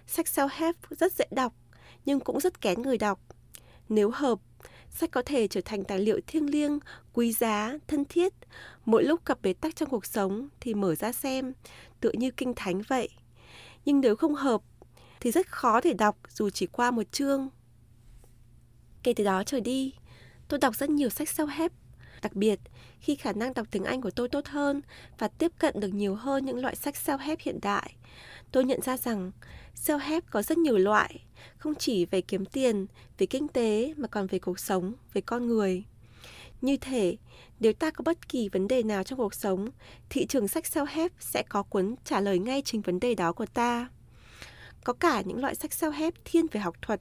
Sách 0.06 0.26
self-help 0.26 0.72
rất 0.90 1.12
dễ 1.12 1.24
đọc, 1.30 1.54
nhưng 2.04 2.20
cũng 2.20 2.40
rất 2.40 2.60
kén 2.60 2.82
người 2.82 2.98
đọc. 2.98 3.20
Nếu 3.88 4.10
hợp, 4.10 4.38
sách 4.94 5.10
có 5.10 5.22
thể 5.22 5.48
trở 5.48 5.60
thành 5.64 5.84
tài 5.84 5.98
liệu 5.98 6.20
thiêng 6.26 6.50
liêng, 6.50 6.78
quý 7.12 7.32
giá, 7.32 7.78
thân 7.86 8.04
thiết. 8.04 8.32
Mỗi 8.84 9.04
lúc 9.04 9.26
gặp 9.26 9.38
bế 9.42 9.52
tắc 9.52 9.76
trong 9.76 9.88
cuộc 9.88 10.06
sống 10.06 10.48
thì 10.60 10.74
mở 10.74 10.94
ra 10.94 11.12
xem, 11.12 11.52
tựa 12.00 12.12
như 12.12 12.30
kinh 12.30 12.52
thánh 12.56 12.82
vậy. 12.88 13.08
Nhưng 13.84 14.00
nếu 14.00 14.16
không 14.16 14.34
hợp, 14.34 14.62
thì 15.20 15.30
rất 15.30 15.50
khó 15.50 15.80
để 15.80 15.92
đọc 15.92 16.18
dù 16.28 16.50
chỉ 16.50 16.66
qua 16.66 16.90
một 16.90 17.12
chương. 17.12 17.48
Kể 19.02 19.12
từ 19.16 19.24
đó 19.24 19.42
trở 19.44 19.60
đi, 19.60 19.94
tôi 20.48 20.60
đọc 20.60 20.76
rất 20.76 20.90
nhiều 20.90 21.08
sách 21.08 21.28
self-help. 21.28 21.68
Đặc 22.24 22.36
biệt, 22.36 22.60
khi 23.00 23.14
khả 23.14 23.32
năng 23.32 23.54
đọc 23.54 23.66
tiếng 23.70 23.84
Anh 23.84 24.00
của 24.00 24.10
tôi 24.10 24.28
tốt 24.28 24.46
hơn 24.46 24.80
và 25.18 25.28
tiếp 25.28 25.52
cận 25.58 25.80
được 25.80 25.88
nhiều 25.88 26.14
hơn 26.14 26.44
những 26.44 26.62
loại 26.62 26.76
sách 26.76 26.94
self-help 27.06 27.36
hiện 27.40 27.58
đại, 27.62 27.94
tôi 28.52 28.64
nhận 28.64 28.80
ra 28.80 28.96
rằng 28.96 29.32
self-help 29.76 30.20
có 30.30 30.42
rất 30.42 30.58
nhiều 30.58 30.78
loại, 30.78 31.24
không 31.56 31.74
chỉ 31.74 32.06
về 32.06 32.20
kiếm 32.20 32.44
tiền, 32.44 32.86
về 33.18 33.26
kinh 33.26 33.48
tế 33.48 33.94
mà 33.96 34.08
còn 34.08 34.26
về 34.26 34.38
cuộc 34.38 34.58
sống, 34.58 34.92
về 35.12 35.20
con 35.20 35.46
người. 35.46 35.84
Như 36.60 36.76
thể, 36.76 37.16
nếu 37.60 37.72
ta 37.72 37.90
có 37.90 38.02
bất 38.02 38.28
kỳ 38.28 38.48
vấn 38.48 38.68
đề 38.68 38.82
nào 38.82 39.02
trong 39.02 39.18
cuộc 39.18 39.34
sống, 39.34 39.68
thị 40.10 40.26
trường 40.26 40.48
sách 40.48 40.64
self-help 40.64 41.08
sẽ 41.20 41.42
có 41.48 41.62
cuốn 41.62 41.94
trả 42.04 42.20
lời 42.20 42.38
ngay 42.38 42.62
chính 42.64 42.80
vấn 42.80 43.00
đề 43.00 43.14
đó 43.14 43.32
của 43.32 43.46
ta. 43.46 43.88
Có 44.84 44.92
cả 44.92 45.20
những 45.20 45.40
loại 45.40 45.54
sách 45.54 45.70
self-help 45.70 46.12
thiên 46.24 46.46
về 46.52 46.60
học 46.60 46.76
thuật, 46.82 47.00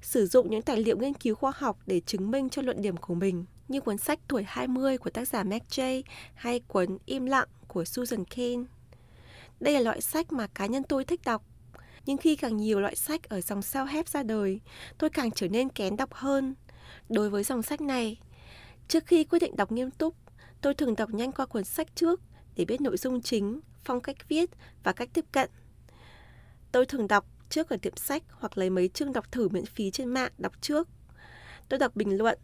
sử 0.00 0.26
dụng 0.26 0.50
những 0.50 0.62
tài 0.62 0.76
liệu 0.76 0.98
nghiên 0.98 1.14
cứu 1.14 1.34
khoa 1.34 1.52
học 1.56 1.78
để 1.86 2.00
chứng 2.00 2.30
minh 2.30 2.48
cho 2.48 2.62
luận 2.62 2.82
điểm 2.82 2.96
của 2.96 3.14
mình, 3.14 3.44
như 3.70 3.80
cuốn 3.80 3.98
sách 3.98 4.18
Tuổi 4.28 4.44
20 4.46 4.98
của 4.98 5.10
tác 5.10 5.28
giả 5.28 5.42
Mac 5.42 5.62
Jay 5.68 6.02
hay 6.34 6.60
cuốn 6.60 6.98
Im 7.06 7.26
lặng 7.26 7.48
của 7.68 7.84
Susan 7.84 8.24
Cain. 8.24 8.64
Đây 9.60 9.74
là 9.74 9.80
loại 9.80 10.00
sách 10.00 10.32
mà 10.32 10.46
cá 10.46 10.66
nhân 10.66 10.82
tôi 10.82 11.04
thích 11.04 11.20
đọc. 11.24 11.44
Nhưng 12.06 12.16
khi 12.16 12.36
càng 12.36 12.56
nhiều 12.56 12.80
loại 12.80 12.96
sách 12.96 13.28
ở 13.28 13.40
dòng 13.40 13.62
sao 13.62 13.86
hép 13.86 14.08
ra 14.08 14.22
đời, 14.22 14.60
tôi 14.98 15.10
càng 15.10 15.30
trở 15.30 15.48
nên 15.48 15.68
kén 15.68 15.96
đọc 15.96 16.14
hơn. 16.14 16.54
Đối 17.08 17.30
với 17.30 17.44
dòng 17.44 17.62
sách 17.62 17.80
này, 17.80 18.20
trước 18.88 19.06
khi 19.06 19.24
quyết 19.24 19.38
định 19.38 19.56
đọc 19.56 19.72
nghiêm 19.72 19.90
túc, 19.90 20.14
tôi 20.60 20.74
thường 20.74 20.96
đọc 20.96 21.10
nhanh 21.10 21.32
qua 21.32 21.46
cuốn 21.46 21.64
sách 21.64 21.88
trước 21.94 22.20
để 22.56 22.64
biết 22.64 22.80
nội 22.80 22.96
dung 22.96 23.22
chính, 23.22 23.60
phong 23.84 24.00
cách 24.00 24.28
viết 24.28 24.50
và 24.82 24.92
cách 24.92 25.08
tiếp 25.12 25.24
cận. 25.32 25.50
Tôi 26.72 26.86
thường 26.86 27.08
đọc 27.08 27.26
trước 27.50 27.68
ở 27.68 27.76
tiệm 27.76 27.96
sách 27.96 28.22
hoặc 28.30 28.58
lấy 28.58 28.70
mấy 28.70 28.88
chương 28.88 29.12
đọc 29.12 29.32
thử 29.32 29.48
miễn 29.48 29.66
phí 29.66 29.90
trên 29.90 30.08
mạng 30.08 30.32
đọc 30.38 30.52
trước. 30.60 30.88
Tôi 31.68 31.78
đọc 31.78 31.96
bình 31.96 32.18
luận, 32.18 32.38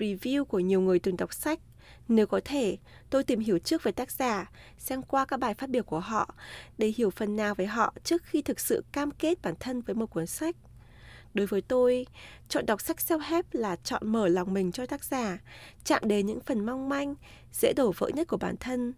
review 0.00 0.44
của 0.44 0.58
nhiều 0.58 0.80
người 0.80 0.98
từng 0.98 1.16
đọc 1.16 1.34
sách 1.34 1.60
nếu 2.08 2.26
có 2.26 2.40
thể, 2.44 2.78
tôi 3.10 3.24
tìm 3.24 3.40
hiểu 3.40 3.58
trước 3.58 3.82
về 3.82 3.92
tác 3.92 4.10
giả, 4.10 4.50
xem 4.78 5.02
qua 5.02 5.24
các 5.24 5.40
bài 5.40 5.54
phát 5.54 5.70
biểu 5.70 5.82
của 5.82 6.00
họ 6.00 6.34
để 6.78 6.92
hiểu 6.96 7.10
phần 7.10 7.36
nào 7.36 7.54
về 7.54 7.66
họ 7.66 7.94
trước 8.04 8.22
khi 8.24 8.42
thực 8.42 8.60
sự 8.60 8.84
cam 8.92 9.10
kết 9.10 9.42
bản 9.42 9.54
thân 9.60 9.80
với 9.80 9.94
một 9.94 10.06
cuốn 10.06 10.26
sách. 10.26 10.56
Đối 11.34 11.46
với 11.46 11.60
tôi, 11.60 12.06
chọn 12.48 12.66
đọc 12.66 12.80
sách 12.80 12.96
self-help 12.96 13.42
là 13.52 13.76
chọn 13.76 14.02
mở 14.04 14.28
lòng 14.28 14.54
mình 14.54 14.72
cho 14.72 14.86
tác 14.86 15.04
giả, 15.04 15.38
chạm 15.84 16.02
đến 16.04 16.26
những 16.26 16.40
phần 16.40 16.66
mong 16.66 16.88
manh, 16.88 17.14
dễ 17.52 17.72
đổ 17.76 17.92
vỡ 17.98 18.08
nhất 18.08 18.28
của 18.28 18.36
bản 18.36 18.56
thân, 18.56 18.92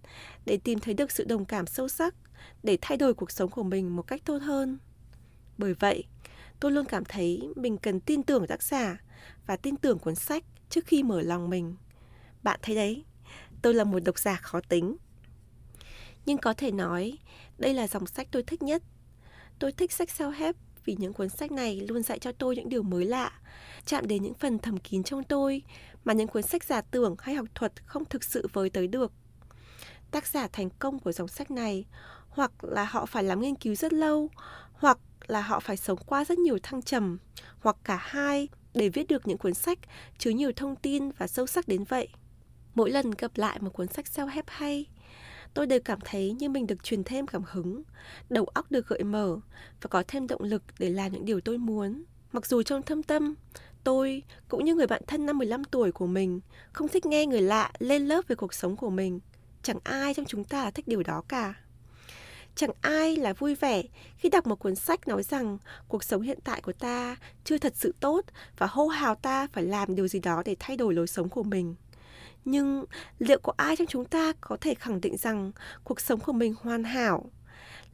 để 0.46 0.58
tìm 0.64 0.78
thấy 0.78 0.94
được 0.94 1.10
sự 1.10 1.24
đồng 1.24 1.44
cảm 1.44 1.66
sâu 1.66 1.88
sắc, 1.88 2.14
để 2.62 2.78
thay 2.80 2.98
đổi 2.98 3.14
cuộc 3.14 3.30
sống 3.30 3.50
của 3.50 3.62
mình 3.62 3.96
một 3.96 4.02
cách 4.02 4.20
tốt 4.24 4.38
hơn. 4.42 4.78
Bởi 5.58 5.74
vậy, 5.74 6.04
tôi 6.60 6.72
luôn 6.72 6.84
cảm 6.84 7.04
thấy 7.04 7.48
mình 7.56 7.76
cần 7.76 8.00
tin 8.00 8.22
tưởng 8.22 8.46
tác 8.46 8.62
giả 8.62 9.00
và 9.46 9.56
tin 9.56 9.76
tưởng 9.76 9.98
cuốn 9.98 10.14
sách 10.14 10.44
trước 10.72 10.86
khi 10.86 11.02
mở 11.02 11.20
lòng 11.20 11.50
mình. 11.50 11.76
Bạn 12.42 12.60
thấy 12.62 12.74
đấy, 12.76 13.04
tôi 13.62 13.74
là 13.74 13.84
một 13.84 13.98
độc 14.04 14.18
giả 14.18 14.36
khó 14.36 14.60
tính. 14.68 14.96
Nhưng 16.26 16.38
có 16.38 16.54
thể 16.54 16.70
nói, 16.70 17.18
đây 17.58 17.74
là 17.74 17.86
dòng 17.86 18.06
sách 18.06 18.28
tôi 18.30 18.42
thích 18.42 18.62
nhất. 18.62 18.82
Tôi 19.58 19.72
thích 19.72 19.92
sách 19.92 20.10
sao 20.10 20.30
hép 20.30 20.56
vì 20.84 20.96
những 20.98 21.12
cuốn 21.12 21.28
sách 21.28 21.52
này 21.52 21.80
luôn 21.80 22.02
dạy 22.02 22.18
cho 22.18 22.32
tôi 22.32 22.56
những 22.56 22.68
điều 22.68 22.82
mới 22.82 23.04
lạ, 23.04 23.32
chạm 23.84 24.06
đến 24.06 24.22
những 24.22 24.34
phần 24.34 24.58
thầm 24.58 24.78
kín 24.78 25.02
trong 25.02 25.24
tôi 25.24 25.62
mà 26.04 26.12
những 26.12 26.28
cuốn 26.28 26.42
sách 26.42 26.64
giả 26.64 26.80
tưởng 26.80 27.16
hay 27.18 27.34
học 27.34 27.46
thuật 27.54 27.86
không 27.86 28.04
thực 28.04 28.24
sự 28.24 28.46
với 28.52 28.70
tới 28.70 28.86
được. 28.86 29.12
Tác 30.10 30.26
giả 30.26 30.48
thành 30.52 30.70
công 30.70 30.98
của 30.98 31.12
dòng 31.12 31.28
sách 31.28 31.50
này 31.50 31.84
hoặc 32.28 32.64
là 32.64 32.84
họ 32.84 33.06
phải 33.06 33.24
làm 33.24 33.40
nghiên 33.40 33.54
cứu 33.54 33.74
rất 33.74 33.92
lâu, 33.92 34.30
hoặc 34.72 34.98
là 35.26 35.40
họ 35.40 35.60
phải 35.60 35.76
sống 35.76 35.98
qua 36.06 36.24
rất 36.24 36.38
nhiều 36.38 36.58
thăng 36.62 36.82
trầm, 36.82 37.18
hoặc 37.60 37.76
cả 37.84 37.96
hai 37.96 38.48
để 38.74 38.88
viết 38.88 39.08
được 39.08 39.26
những 39.26 39.38
cuốn 39.38 39.54
sách 39.54 39.78
chứa 40.18 40.30
nhiều 40.30 40.52
thông 40.56 40.76
tin 40.76 41.10
và 41.10 41.26
sâu 41.26 41.46
sắc 41.46 41.68
đến 41.68 41.84
vậy. 41.84 42.08
Mỗi 42.74 42.90
lần 42.90 43.10
gặp 43.10 43.32
lại 43.34 43.58
một 43.60 43.70
cuốn 43.72 43.88
sách 43.88 44.04
self-help 44.14 44.42
hay, 44.46 44.86
tôi 45.54 45.66
đều 45.66 45.80
cảm 45.84 45.98
thấy 46.04 46.32
như 46.32 46.48
mình 46.48 46.66
được 46.66 46.84
truyền 46.84 47.04
thêm 47.04 47.26
cảm 47.26 47.42
hứng, 47.46 47.82
đầu 48.30 48.44
óc 48.44 48.70
được 48.70 48.88
gợi 48.88 49.04
mở 49.04 49.36
và 49.82 49.88
có 49.88 50.02
thêm 50.08 50.26
động 50.26 50.42
lực 50.42 50.62
để 50.78 50.90
làm 50.90 51.12
những 51.12 51.24
điều 51.24 51.40
tôi 51.40 51.58
muốn. 51.58 52.04
Mặc 52.32 52.46
dù 52.46 52.62
trong 52.62 52.82
thâm 52.82 53.02
tâm, 53.02 53.34
tôi 53.84 54.22
cũng 54.48 54.64
như 54.64 54.74
người 54.74 54.86
bạn 54.86 55.02
thân 55.06 55.26
năm 55.26 55.38
15 55.38 55.64
tuổi 55.64 55.92
của 55.92 56.06
mình 56.06 56.40
không 56.72 56.88
thích 56.88 57.06
nghe 57.06 57.26
người 57.26 57.42
lạ 57.42 57.72
lên 57.78 58.06
lớp 58.06 58.22
về 58.28 58.36
cuộc 58.36 58.54
sống 58.54 58.76
của 58.76 58.90
mình. 58.90 59.20
Chẳng 59.62 59.78
ai 59.84 60.14
trong 60.14 60.26
chúng 60.26 60.44
ta 60.44 60.70
thích 60.70 60.88
điều 60.88 61.02
đó 61.02 61.22
cả. 61.28 61.54
Chẳng 62.54 62.70
ai 62.80 63.16
là 63.16 63.32
vui 63.32 63.54
vẻ 63.54 63.82
khi 64.16 64.28
đọc 64.28 64.46
một 64.46 64.56
cuốn 64.56 64.74
sách 64.74 65.08
nói 65.08 65.22
rằng 65.22 65.58
cuộc 65.88 66.04
sống 66.04 66.22
hiện 66.22 66.38
tại 66.44 66.60
của 66.60 66.72
ta 66.72 67.16
chưa 67.44 67.58
thật 67.58 67.72
sự 67.76 67.94
tốt 68.00 68.24
và 68.58 68.66
hô 68.66 68.86
hào 68.86 69.14
ta 69.14 69.46
phải 69.52 69.64
làm 69.64 69.94
điều 69.94 70.08
gì 70.08 70.20
đó 70.20 70.42
để 70.44 70.56
thay 70.60 70.76
đổi 70.76 70.94
lối 70.94 71.06
sống 71.06 71.28
của 71.28 71.42
mình. 71.42 71.74
Nhưng 72.44 72.84
liệu 73.18 73.38
có 73.42 73.52
ai 73.56 73.76
trong 73.76 73.86
chúng 73.86 74.04
ta 74.04 74.32
có 74.40 74.56
thể 74.60 74.74
khẳng 74.74 75.00
định 75.00 75.16
rằng 75.16 75.52
cuộc 75.84 76.00
sống 76.00 76.20
của 76.20 76.32
mình 76.32 76.54
hoàn 76.60 76.84
hảo? 76.84 77.30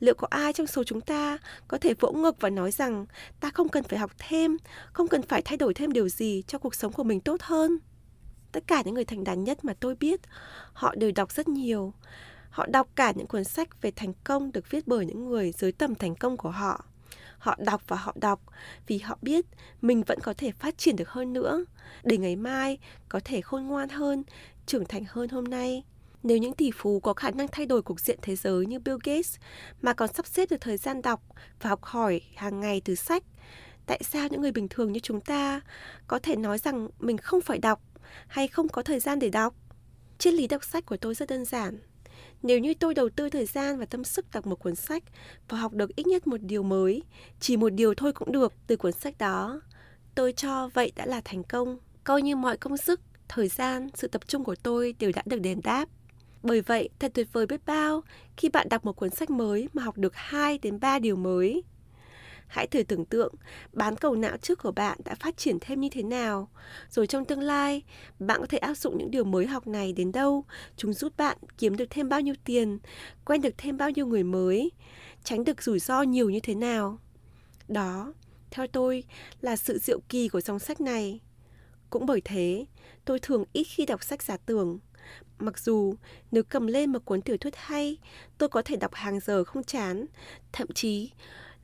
Liệu 0.00 0.14
có 0.14 0.26
ai 0.30 0.52
trong 0.52 0.66
số 0.66 0.84
chúng 0.84 1.00
ta 1.00 1.38
có 1.68 1.78
thể 1.78 1.94
vỗ 1.94 2.12
ngực 2.12 2.36
và 2.40 2.50
nói 2.50 2.70
rằng 2.70 3.06
ta 3.40 3.50
không 3.50 3.68
cần 3.68 3.84
phải 3.84 3.98
học 3.98 4.10
thêm, 4.18 4.56
không 4.92 5.08
cần 5.08 5.22
phải 5.22 5.42
thay 5.42 5.56
đổi 5.56 5.74
thêm 5.74 5.92
điều 5.92 6.08
gì 6.08 6.42
cho 6.46 6.58
cuộc 6.58 6.74
sống 6.74 6.92
của 6.92 7.04
mình 7.04 7.20
tốt 7.20 7.42
hơn? 7.42 7.78
Tất 8.52 8.64
cả 8.66 8.82
những 8.84 8.94
người 8.94 9.04
thành 9.04 9.24
đạt 9.24 9.38
nhất 9.38 9.64
mà 9.64 9.74
tôi 9.80 9.94
biết, 9.94 10.20
họ 10.72 10.94
đều 10.94 11.12
đọc 11.14 11.32
rất 11.32 11.48
nhiều. 11.48 11.92
Họ 12.58 12.66
đọc 12.66 12.88
cả 12.94 13.12
những 13.16 13.26
cuốn 13.26 13.44
sách 13.44 13.82
về 13.82 13.90
thành 13.90 14.12
công 14.24 14.52
được 14.52 14.70
viết 14.70 14.86
bởi 14.86 15.06
những 15.06 15.28
người 15.28 15.52
dưới 15.52 15.72
tầm 15.72 15.94
thành 15.94 16.14
công 16.14 16.36
của 16.36 16.50
họ. 16.50 16.84
Họ 17.38 17.56
đọc 17.58 17.82
và 17.88 17.96
họ 17.96 18.14
đọc 18.20 18.40
vì 18.86 18.98
họ 18.98 19.18
biết 19.22 19.46
mình 19.80 20.02
vẫn 20.02 20.18
có 20.20 20.34
thể 20.34 20.52
phát 20.52 20.78
triển 20.78 20.96
được 20.96 21.08
hơn 21.08 21.32
nữa, 21.32 21.64
để 22.02 22.18
ngày 22.18 22.36
mai 22.36 22.78
có 23.08 23.20
thể 23.24 23.40
khôn 23.40 23.66
ngoan 23.66 23.88
hơn, 23.88 24.24
trưởng 24.66 24.84
thành 24.84 25.04
hơn 25.08 25.28
hôm 25.28 25.44
nay. 25.44 25.84
Nếu 26.22 26.38
những 26.38 26.52
tỷ 26.52 26.70
phú 26.70 27.00
có 27.00 27.14
khả 27.14 27.30
năng 27.30 27.48
thay 27.48 27.66
đổi 27.66 27.82
cục 27.82 28.00
diện 28.00 28.18
thế 28.22 28.36
giới 28.36 28.66
như 28.66 28.78
Bill 28.78 28.98
Gates 29.04 29.36
mà 29.82 29.92
còn 29.92 30.12
sắp 30.12 30.26
xếp 30.26 30.50
được 30.50 30.60
thời 30.60 30.76
gian 30.76 31.02
đọc 31.02 31.22
và 31.60 31.70
học 31.70 31.84
hỏi 31.84 32.20
hàng 32.36 32.60
ngày 32.60 32.82
từ 32.84 32.94
sách, 32.94 33.22
tại 33.86 34.00
sao 34.04 34.28
những 34.28 34.40
người 34.40 34.52
bình 34.52 34.68
thường 34.68 34.92
như 34.92 35.00
chúng 35.00 35.20
ta 35.20 35.60
có 36.06 36.18
thể 36.18 36.36
nói 36.36 36.58
rằng 36.58 36.88
mình 36.98 37.18
không 37.18 37.40
phải 37.40 37.58
đọc 37.58 37.82
hay 38.26 38.48
không 38.48 38.68
có 38.68 38.82
thời 38.82 39.00
gian 39.00 39.18
để 39.18 39.30
đọc? 39.30 39.54
Triết 40.18 40.34
lý 40.34 40.46
đọc 40.46 40.64
sách 40.64 40.86
của 40.86 40.96
tôi 40.96 41.14
rất 41.14 41.28
đơn 41.28 41.44
giản. 41.44 41.78
Nếu 42.42 42.58
như 42.58 42.74
tôi 42.74 42.94
đầu 42.94 43.08
tư 43.08 43.30
thời 43.30 43.46
gian 43.46 43.78
và 43.78 43.84
tâm 43.84 44.04
sức 44.04 44.26
đọc 44.32 44.46
một 44.46 44.56
cuốn 44.56 44.74
sách 44.74 45.02
và 45.48 45.58
học 45.58 45.72
được 45.72 45.96
ít 45.96 46.06
nhất 46.06 46.26
một 46.26 46.42
điều 46.42 46.62
mới, 46.62 47.02
chỉ 47.40 47.56
một 47.56 47.68
điều 47.68 47.94
thôi 47.94 48.12
cũng 48.12 48.32
được 48.32 48.52
từ 48.66 48.76
cuốn 48.76 48.92
sách 48.92 49.18
đó, 49.18 49.60
tôi 50.14 50.32
cho 50.32 50.70
vậy 50.74 50.92
đã 50.96 51.06
là 51.06 51.20
thành 51.24 51.44
công. 51.44 51.78
Coi 52.04 52.22
như 52.22 52.36
mọi 52.36 52.56
công 52.56 52.76
sức, 52.76 53.00
thời 53.28 53.48
gian, 53.48 53.88
sự 53.94 54.08
tập 54.08 54.28
trung 54.28 54.44
của 54.44 54.54
tôi 54.54 54.94
đều 54.98 55.12
đã 55.14 55.22
được 55.26 55.38
đền 55.38 55.60
đáp. 55.64 55.88
Bởi 56.42 56.60
vậy, 56.60 56.88
thật 56.98 57.10
tuyệt 57.14 57.28
vời 57.32 57.46
biết 57.46 57.60
bao 57.66 58.02
khi 58.36 58.48
bạn 58.48 58.68
đọc 58.68 58.84
một 58.84 58.96
cuốn 58.96 59.10
sách 59.10 59.30
mới 59.30 59.68
mà 59.72 59.82
học 59.82 59.98
được 59.98 60.14
2 60.14 60.58
đến 60.58 60.80
3 60.80 60.98
điều 60.98 61.16
mới. 61.16 61.62
Hãy 62.48 62.66
thử 62.66 62.82
tưởng 62.82 63.04
tượng 63.04 63.34
bán 63.72 63.96
cầu 63.96 64.14
não 64.14 64.36
trước 64.36 64.58
của 64.58 64.72
bạn 64.72 64.98
đã 65.04 65.14
phát 65.14 65.36
triển 65.36 65.58
thêm 65.60 65.80
như 65.80 65.88
thế 65.92 66.02
nào. 66.02 66.48
Rồi 66.90 67.06
trong 67.06 67.24
tương 67.24 67.40
lai, 67.40 67.82
bạn 68.18 68.40
có 68.40 68.46
thể 68.46 68.58
áp 68.58 68.74
dụng 68.74 68.98
những 68.98 69.10
điều 69.10 69.24
mới 69.24 69.46
học 69.46 69.66
này 69.66 69.92
đến 69.92 70.12
đâu. 70.12 70.44
Chúng 70.76 70.92
giúp 70.92 71.12
bạn 71.16 71.38
kiếm 71.58 71.76
được 71.76 71.86
thêm 71.90 72.08
bao 72.08 72.20
nhiêu 72.20 72.34
tiền, 72.44 72.78
quen 73.24 73.40
được 73.40 73.54
thêm 73.58 73.76
bao 73.76 73.90
nhiêu 73.90 74.06
người 74.06 74.22
mới, 74.22 74.70
tránh 75.24 75.44
được 75.44 75.62
rủi 75.62 75.78
ro 75.78 76.02
nhiều 76.02 76.30
như 76.30 76.40
thế 76.40 76.54
nào. 76.54 76.98
Đó, 77.68 78.14
theo 78.50 78.66
tôi, 78.66 79.04
là 79.40 79.56
sự 79.56 79.78
diệu 79.78 80.00
kỳ 80.08 80.28
của 80.28 80.40
dòng 80.40 80.58
sách 80.58 80.80
này. 80.80 81.20
Cũng 81.90 82.06
bởi 82.06 82.20
thế, 82.24 82.66
tôi 83.04 83.18
thường 83.18 83.44
ít 83.52 83.64
khi 83.64 83.86
đọc 83.86 84.04
sách 84.04 84.22
giả 84.22 84.36
tưởng. 84.36 84.78
Mặc 85.38 85.58
dù 85.58 85.94
nếu 86.30 86.42
cầm 86.42 86.66
lên 86.66 86.92
một 86.92 87.04
cuốn 87.04 87.22
tiểu 87.22 87.36
thuyết 87.36 87.56
hay, 87.56 87.98
tôi 88.38 88.48
có 88.48 88.62
thể 88.62 88.76
đọc 88.76 88.94
hàng 88.94 89.20
giờ 89.20 89.44
không 89.44 89.64
chán, 89.64 90.06
thậm 90.52 90.68
chí 90.74 91.10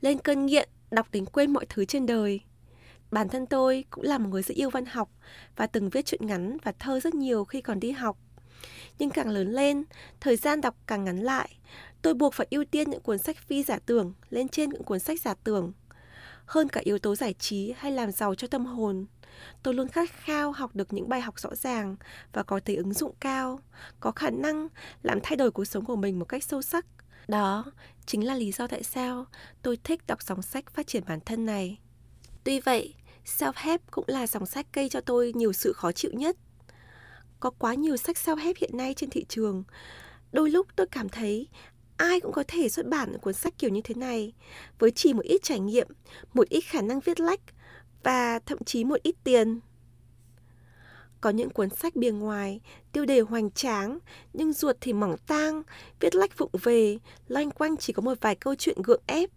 lên 0.05 0.19
cơn 0.19 0.45
nghiện 0.45 0.69
đọc 0.91 1.07
đến 1.11 1.25
quên 1.25 1.53
mọi 1.53 1.65
thứ 1.69 1.85
trên 1.85 2.05
đời. 2.05 2.39
Bản 3.11 3.29
thân 3.29 3.45
tôi 3.45 3.85
cũng 3.89 4.03
là 4.03 4.17
một 4.17 4.29
người 4.29 4.41
rất 4.41 4.57
yêu 4.57 4.69
văn 4.69 4.85
học 4.85 5.09
và 5.55 5.67
từng 5.67 5.89
viết 5.89 6.05
truyện 6.05 6.27
ngắn 6.27 6.57
và 6.63 6.71
thơ 6.71 6.99
rất 6.99 7.15
nhiều 7.15 7.45
khi 7.45 7.61
còn 7.61 7.79
đi 7.79 7.91
học. 7.91 8.17
Nhưng 8.99 9.09
càng 9.09 9.29
lớn 9.29 9.51
lên, 9.51 9.83
thời 10.19 10.35
gian 10.35 10.61
đọc 10.61 10.75
càng 10.87 11.03
ngắn 11.03 11.17
lại. 11.17 11.49
Tôi 12.01 12.13
buộc 12.13 12.33
phải 12.33 12.47
ưu 12.49 12.65
tiên 12.65 12.89
những 12.89 13.01
cuốn 13.01 13.17
sách 13.17 13.37
phi 13.37 13.63
giả 13.63 13.79
tưởng 13.85 14.13
lên 14.29 14.47
trên 14.47 14.69
những 14.69 14.83
cuốn 14.83 14.99
sách 14.99 15.21
giả 15.21 15.33
tưởng. 15.43 15.73
Hơn 16.45 16.69
cả 16.69 16.81
yếu 16.83 16.99
tố 16.99 17.15
giải 17.15 17.33
trí 17.33 17.73
hay 17.77 17.91
làm 17.91 18.11
giàu 18.11 18.35
cho 18.35 18.47
tâm 18.47 18.65
hồn, 18.65 19.05
tôi 19.63 19.73
luôn 19.73 19.87
khát 19.87 20.09
khao 20.11 20.51
học 20.51 20.75
được 20.75 20.93
những 20.93 21.09
bài 21.09 21.21
học 21.21 21.39
rõ 21.39 21.55
ràng 21.55 21.95
và 22.33 22.43
có 22.43 22.59
thể 22.65 22.75
ứng 22.75 22.93
dụng 22.93 23.15
cao, 23.19 23.59
có 23.99 24.11
khả 24.11 24.29
năng 24.29 24.67
làm 25.03 25.19
thay 25.23 25.35
đổi 25.35 25.51
cuộc 25.51 25.65
sống 25.65 25.85
của 25.85 25.95
mình 25.95 26.19
một 26.19 26.25
cách 26.25 26.43
sâu 26.43 26.61
sắc. 26.61 26.85
Đó 27.27 27.65
chính 28.05 28.25
là 28.25 28.35
lý 28.35 28.51
do 28.51 28.67
tại 28.67 28.83
sao 28.83 29.25
tôi 29.61 29.77
thích 29.83 30.07
đọc 30.07 30.23
dòng 30.23 30.41
sách 30.41 30.73
phát 30.73 30.87
triển 30.87 31.03
bản 31.07 31.19
thân 31.25 31.45
này. 31.45 31.79
Tuy 32.43 32.59
vậy, 32.59 32.93
self-help 33.25 33.77
cũng 33.91 34.05
là 34.07 34.27
dòng 34.27 34.45
sách 34.45 34.67
gây 34.73 34.89
cho 34.89 35.01
tôi 35.01 35.33
nhiều 35.35 35.53
sự 35.53 35.73
khó 35.73 35.91
chịu 35.91 36.11
nhất. 36.13 36.37
Có 37.39 37.49
quá 37.49 37.73
nhiều 37.73 37.97
sách 37.97 38.17
self-help 38.25 38.53
hiện 38.57 38.77
nay 38.77 38.93
trên 38.93 39.09
thị 39.09 39.25
trường. 39.29 39.63
Đôi 40.31 40.49
lúc 40.49 40.67
tôi 40.75 40.87
cảm 40.87 41.09
thấy 41.09 41.47
ai 41.97 42.19
cũng 42.19 42.31
có 42.31 42.43
thể 42.47 42.69
xuất 42.69 42.87
bản 42.87 43.17
cuốn 43.17 43.33
sách 43.33 43.53
kiểu 43.57 43.69
như 43.69 43.81
thế 43.83 43.95
này 43.95 44.33
với 44.79 44.91
chỉ 44.91 45.13
một 45.13 45.23
ít 45.23 45.43
trải 45.43 45.59
nghiệm, 45.59 45.87
một 46.33 46.49
ít 46.49 46.61
khả 46.61 46.81
năng 46.81 46.99
viết 46.99 47.19
lách 47.19 47.41
và 48.03 48.39
thậm 48.39 48.63
chí 48.65 48.83
một 48.83 49.03
ít 49.03 49.15
tiền. 49.23 49.59
Có 51.25 51.31
những 51.31 51.49
cuốn 51.49 51.69
sách 51.69 51.95
bìa 51.95 52.11
ngoài, 52.11 52.59
tiêu 52.91 53.05
đề 53.05 53.19
hoành 53.19 53.51
tráng, 53.51 53.99
nhưng 54.33 54.53
ruột 54.53 54.75
thì 54.81 54.93
mỏng 54.93 55.15
tang, 55.27 55.63
viết 55.99 56.15
lách 56.15 56.37
vụng 56.37 56.51
về, 56.63 56.97
loanh 57.27 57.51
quanh 57.51 57.77
chỉ 57.77 57.93
có 57.93 58.01
một 58.01 58.17
vài 58.21 58.35
câu 58.35 58.55
chuyện 58.55 58.81
gượng 58.81 59.01
ép. 59.07 59.29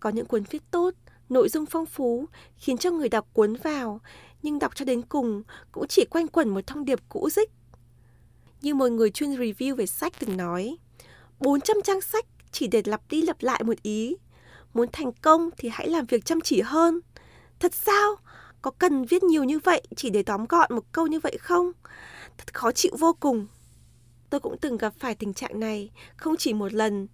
Có 0.00 0.10
những 0.10 0.26
cuốn 0.26 0.42
viết 0.50 0.62
tốt, 0.70 0.94
nội 1.28 1.48
dung 1.48 1.66
phong 1.66 1.86
phú, 1.86 2.26
khiến 2.56 2.78
cho 2.78 2.90
người 2.90 3.08
đọc 3.08 3.26
cuốn 3.32 3.54
vào, 3.54 4.00
nhưng 4.42 4.58
đọc 4.58 4.72
cho 4.74 4.84
đến 4.84 5.02
cùng 5.02 5.42
cũng 5.72 5.86
chỉ 5.88 6.04
quanh 6.10 6.28
quẩn 6.28 6.48
một 6.48 6.66
thông 6.66 6.84
điệp 6.84 6.98
cũ 7.08 7.28
dích. 7.30 7.50
Như 8.62 8.74
một 8.74 8.88
người 8.88 9.10
chuyên 9.10 9.30
review 9.30 9.76
về 9.76 9.86
sách 9.86 10.12
từng 10.18 10.36
nói, 10.36 10.76
400 11.40 11.76
trang 11.84 12.00
sách 12.00 12.26
chỉ 12.52 12.66
để 12.66 12.82
lặp 12.84 13.00
đi 13.08 13.22
lặp 13.22 13.42
lại 13.42 13.62
một 13.62 13.82
ý. 13.82 14.16
Muốn 14.74 14.88
thành 14.92 15.12
công 15.12 15.50
thì 15.58 15.68
hãy 15.68 15.88
làm 15.88 16.06
việc 16.06 16.24
chăm 16.24 16.40
chỉ 16.40 16.60
hơn. 16.60 17.00
Thật 17.60 17.74
sao? 17.74 18.16
Có 18.62 18.70
cần 18.70 19.04
viết 19.04 19.22
nhiều 19.22 19.44
như 19.44 19.58
vậy 19.58 19.82
chỉ 19.96 20.10
để 20.10 20.22
tóm 20.22 20.46
gọn 20.48 20.74
một 20.74 20.84
câu 20.92 21.06
như 21.06 21.20
vậy 21.20 21.36
không? 21.40 21.72
Thật 22.38 22.54
khó 22.54 22.72
chịu 22.72 22.92
vô 22.98 23.16
cùng. 23.20 23.46
Tôi 24.30 24.40
cũng 24.40 24.56
từng 24.60 24.76
gặp 24.76 24.94
phải 24.98 25.14
tình 25.14 25.34
trạng 25.34 25.60
này, 25.60 25.90
không 26.16 26.36
chỉ 26.36 26.52
một 26.52 26.72
lần. 26.72 27.06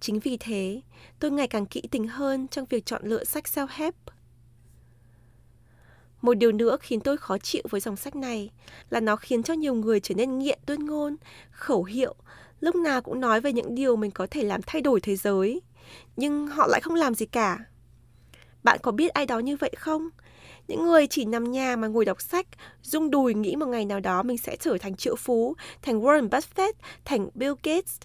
Chính 0.00 0.20
vì 0.20 0.36
thế, 0.36 0.80
tôi 1.18 1.30
ngày 1.30 1.48
càng 1.48 1.66
kỹ 1.66 1.82
tính 1.90 2.08
hơn 2.08 2.48
trong 2.48 2.64
việc 2.64 2.86
chọn 2.86 3.02
lựa 3.04 3.24
sách 3.24 3.44
self-help. 3.44 3.92
Một 6.22 6.34
điều 6.34 6.52
nữa 6.52 6.76
khiến 6.80 7.00
tôi 7.00 7.16
khó 7.16 7.38
chịu 7.38 7.62
với 7.70 7.80
dòng 7.80 7.96
sách 7.96 8.16
này 8.16 8.50
là 8.90 9.00
nó 9.00 9.16
khiến 9.16 9.42
cho 9.42 9.54
nhiều 9.54 9.74
người 9.74 10.00
trở 10.00 10.14
nên 10.14 10.38
nghiện 10.38 10.58
tuyên 10.66 10.86
ngôn, 10.86 11.16
khẩu 11.50 11.84
hiệu, 11.84 12.14
lúc 12.60 12.74
nào 12.74 13.02
cũng 13.02 13.20
nói 13.20 13.40
về 13.40 13.52
những 13.52 13.74
điều 13.74 13.96
mình 13.96 14.10
có 14.10 14.26
thể 14.30 14.42
làm 14.42 14.60
thay 14.66 14.82
đổi 14.82 15.00
thế 15.00 15.16
giới, 15.16 15.60
nhưng 16.16 16.46
họ 16.46 16.66
lại 16.66 16.80
không 16.80 16.94
làm 16.94 17.14
gì 17.14 17.26
cả. 17.26 17.58
Bạn 18.62 18.78
có 18.82 18.92
biết 18.92 19.08
ai 19.08 19.26
đó 19.26 19.38
như 19.38 19.56
vậy 19.56 19.72
không? 19.78 20.08
Những 20.68 20.82
người 20.82 21.06
chỉ 21.06 21.24
nằm 21.24 21.52
nhà 21.52 21.76
mà 21.76 21.88
ngồi 21.88 22.04
đọc 22.04 22.20
sách, 22.20 22.46
rung 22.82 23.10
đùi 23.10 23.34
nghĩ 23.34 23.56
một 23.56 23.66
ngày 23.66 23.84
nào 23.84 24.00
đó 24.00 24.22
mình 24.22 24.38
sẽ 24.38 24.56
trở 24.56 24.78
thành 24.78 24.96
triệu 24.96 25.16
phú, 25.16 25.54
thành 25.82 26.00
Warren 26.00 26.28
Buffett, 26.28 26.72
thành 27.04 27.28
Bill 27.34 27.54
Gates. 27.62 27.96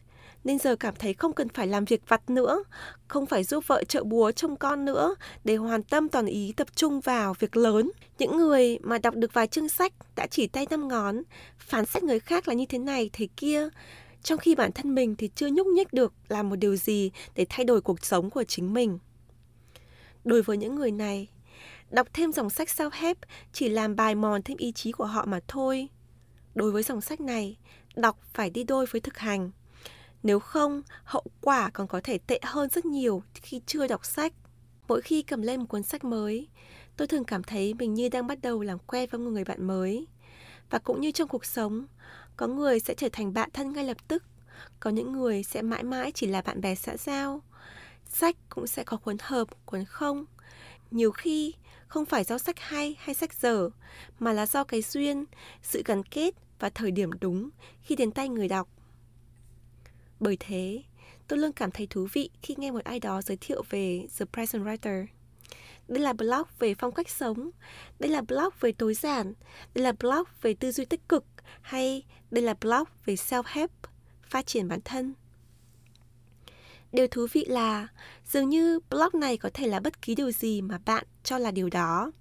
Nên 0.44 0.60
giờ 0.60 0.76
cảm 0.76 0.94
thấy 1.00 1.14
không 1.14 1.34
cần 1.34 1.50
phải 1.50 1.68
làm 1.68 1.86
việc 1.86 2.02
vặt 2.08 2.30
nữa, 2.30 2.64
không 3.08 3.26
phải 3.26 3.44
giúp 3.44 3.68
vợ 3.68 3.84
trợ 3.84 4.04
búa 4.04 4.32
trông 4.32 4.56
con 4.56 4.86
nữa 4.86 5.16
để 5.44 5.56
hoàn 5.56 5.84
tâm 5.84 6.10
toàn 6.10 6.26
ý 6.26 6.54
tập 6.58 6.68
trung 6.76 7.00
vào 7.00 7.34
việc 7.40 7.58
lớn. 7.58 7.92
Những 8.20 8.38
người 8.38 8.80
mà 8.82 8.98
đọc 8.98 9.16
được 9.16 9.34
vài 9.34 9.48
chương 9.48 9.70
sách 9.70 9.94
đã 10.16 10.28
chỉ 10.28 10.48
tay 10.48 10.68
năm 10.70 10.88
ngón, 10.88 11.22
phán 11.58 11.86
xét 11.86 12.04
người 12.04 12.20
khác 12.20 12.48
là 12.48 12.54
như 12.54 12.66
thế 12.66 12.78
này, 12.78 13.10
thế 13.14 13.28
kia, 13.38 13.70
trong 14.24 14.40
khi 14.40 14.56
bản 14.56 14.72
thân 14.72 14.96
mình 14.96 15.16
thì 15.16 15.30
chưa 15.36 15.48
nhúc 15.48 15.68
nhích 15.68 15.94
được 15.94 16.14
làm 16.28 16.50
một 16.50 16.56
điều 16.56 16.76
gì 16.76 17.12
để 17.36 17.46
thay 17.50 17.66
đổi 17.66 17.82
cuộc 17.82 18.06
sống 18.06 18.30
của 18.30 18.44
chính 18.44 18.74
mình. 18.74 19.00
Đối 20.24 20.42
với 20.42 20.58
những 20.58 20.76
người 20.76 20.92
này, 20.92 21.28
Đọc 21.94 22.08
thêm 22.14 22.32
dòng 22.32 22.50
sách 22.50 22.70
sao 22.70 22.90
hép 22.94 23.18
chỉ 23.52 23.70
làm 23.70 23.96
bài 23.96 24.16
mòn 24.16 24.44
thêm 24.44 24.58
ý 24.58 24.72
chí 24.72 24.92
của 24.92 25.06
họ 25.06 25.26
mà 25.26 25.40
thôi. 25.48 25.90
Đối 26.56 26.72
với 26.72 26.84
dòng 26.84 27.02
sách 27.02 27.22
này, 27.22 27.58
đọc 27.96 28.20
phải 28.34 28.50
đi 28.50 28.64
đôi 28.64 28.86
với 28.86 29.02
thực 29.02 29.18
hành. 29.18 29.52
Nếu 30.24 30.40
không, 30.40 30.82
hậu 31.04 31.24
quả 31.42 31.70
còn 31.70 31.88
có 31.88 32.02
thể 32.04 32.18
tệ 32.18 32.40
hơn 32.44 32.70
rất 32.70 32.86
nhiều 32.86 33.24
khi 33.34 33.62
chưa 33.66 33.88
đọc 33.88 34.06
sách. 34.06 34.34
Mỗi 34.88 35.02
khi 35.02 35.22
cầm 35.22 35.42
lên 35.42 35.60
một 35.60 35.66
cuốn 35.70 35.84
sách 35.84 36.04
mới, 36.04 36.48
tôi 36.98 37.08
thường 37.08 37.24
cảm 37.24 37.44
thấy 37.44 37.74
mình 37.74 37.94
như 37.94 38.10
đang 38.10 38.28
bắt 38.28 38.42
đầu 38.42 38.62
làm 38.62 38.80
quen 38.80 39.10
với 39.12 39.20
một 39.20 39.30
người 39.30 39.44
bạn 39.44 39.68
mới. 39.68 40.08
Và 40.70 40.80
cũng 40.80 41.02
như 41.02 41.12
trong 41.12 41.28
cuộc 41.28 41.46
sống, 41.46 41.86
có 42.38 42.48
người 42.48 42.80
sẽ 42.80 42.94
trở 42.94 43.10
thành 43.12 43.34
bạn 43.34 43.50
thân 43.54 43.74
ngay 43.74 43.86
lập 43.86 43.98
tức, 44.08 44.24
có 44.80 44.90
những 44.90 45.12
người 45.12 45.44
sẽ 45.44 45.62
mãi 45.62 45.84
mãi 45.84 46.12
chỉ 46.12 46.28
là 46.28 46.42
bạn 46.42 46.62
bè 46.62 46.76
xã 46.76 46.98
giao. 46.98 47.42
Sách 48.08 48.36
cũng 48.50 48.68
sẽ 48.68 48.84
có 48.84 48.98
cuốn 48.98 49.18
hợp, 49.22 49.48
cuốn 49.66 49.86
không. 49.86 50.26
Nhiều 50.92 51.12
khi 51.12 51.54
không 51.94 52.06
phải 52.06 52.24
do 52.24 52.38
sách 52.38 52.60
hay 52.60 52.96
hay 53.00 53.16
sách 53.16 53.34
dở, 53.34 53.70
mà 54.20 54.34
là 54.34 54.46
do 54.46 54.64
cái 54.64 54.82
duyên, 54.82 55.26
sự 55.62 55.82
gắn 55.86 56.04
kết 56.04 56.34
và 56.60 56.70
thời 56.70 56.92
điểm 56.92 57.10
đúng 57.22 57.50
khi 57.82 57.96
đến 57.96 58.12
tay 58.12 58.30
người 58.30 58.48
đọc. 58.48 58.70
Bởi 60.20 60.38
thế, 60.40 60.84
tôi 61.28 61.40
luôn 61.40 61.52
cảm 61.52 61.72
thấy 61.72 61.88
thú 61.88 62.08
vị 62.14 62.30
khi 62.42 62.56
nghe 62.58 62.72
một 62.72 62.84
ai 62.84 63.00
đó 63.00 63.22
giới 63.22 63.38
thiệu 63.38 63.64
về 63.70 64.08
The 64.20 64.26
Present 64.34 64.64
Writer. 64.64 65.06
Đây 65.88 66.00
là 66.00 66.14
blog 66.14 66.44
về 66.60 66.76
phong 66.76 66.92
cách 66.92 67.10
sống, 67.10 67.50
đây 68.00 68.12
là 68.12 68.22
blog 68.22 68.50
về 68.60 68.72
tối 68.72 68.94
giản, 68.94 69.34
đây 69.76 69.84
là 69.84 69.92
blog 69.92 70.24
về 70.42 70.54
tư 70.54 70.72
duy 70.72 70.86
tích 70.86 71.10
cực, 71.10 71.26
hay 71.62 72.04
đây 72.32 72.44
là 72.44 72.54
blog 72.62 72.84
về 73.06 73.14
self-help, 73.14 73.68
phát 74.24 74.46
triển 74.46 74.68
bản 74.68 74.80
thân. 74.86 75.14
Điều 76.94 77.08
thú 77.08 77.28
vị 77.32 77.46
là 77.48 77.88
dường 78.26 78.50
như 78.50 78.80
blog 78.90 79.10
này 79.14 79.38
có 79.38 79.50
thể 79.54 79.68
là 79.68 79.80
bất 79.80 80.02
kỳ 80.02 80.16
điều 80.16 80.32
gì 80.32 80.62
mà 80.62 80.80
bạn 80.86 81.06
cho 81.24 81.38
là 81.38 81.52
điều 81.52 81.70
đó. 81.70 82.12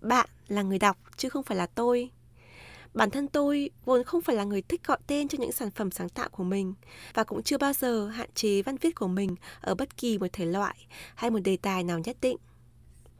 Bạn 0.00 0.28
là 0.48 0.62
người 0.62 0.78
đọc 0.78 0.96
chứ 1.16 1.28
không 1.28 1.42
phải 1.42 1.56
là 1.56 1.66
tôi. 1.66 2.10
Bản 2.94 3.10
thân 3.10 3.28
tôi 3.28 3.70
vốn 3.84 4.04
không 4.04 4.22
phải 4.22 4.36
là 4.36 4.44
người 4.44 4.62
thích 4.62 4.80
gọi 4.86 4.98
tên 5.06 5.28
cho 5.28 5.38
những 5.40 5.52
sản 5.52 5.70
phẩm 5.70 5.90
sáng 5.90 6.08
tạo 6.08 6.28
của 6.28 6.44
mình 6.44 6.74
và 7.14 7.24
cũng 7.24 7.42
chưa 7.42 7.58
bao 7.58 7.72
giờ 7.72 8.08
hạn 8.08 8.30
chế 8.34 8.62
văn 8.62 8.76
viết 8.76 8.94
của 8.94 9.08
mình 9.08 9.36
ở 9.60 9.74
bất 9.74 9.96
kỳ 9.96 10.18
một 10.18 10.26
thể 10.32 10.46
loại 10.46 10.86
hay 11.14 11.30
một 11.30 11.40
đề 11.44 11.56
tài 11.56 11.84
nào 11.84 11.98
nhất 11.98 12.16
định. 12.20 12.36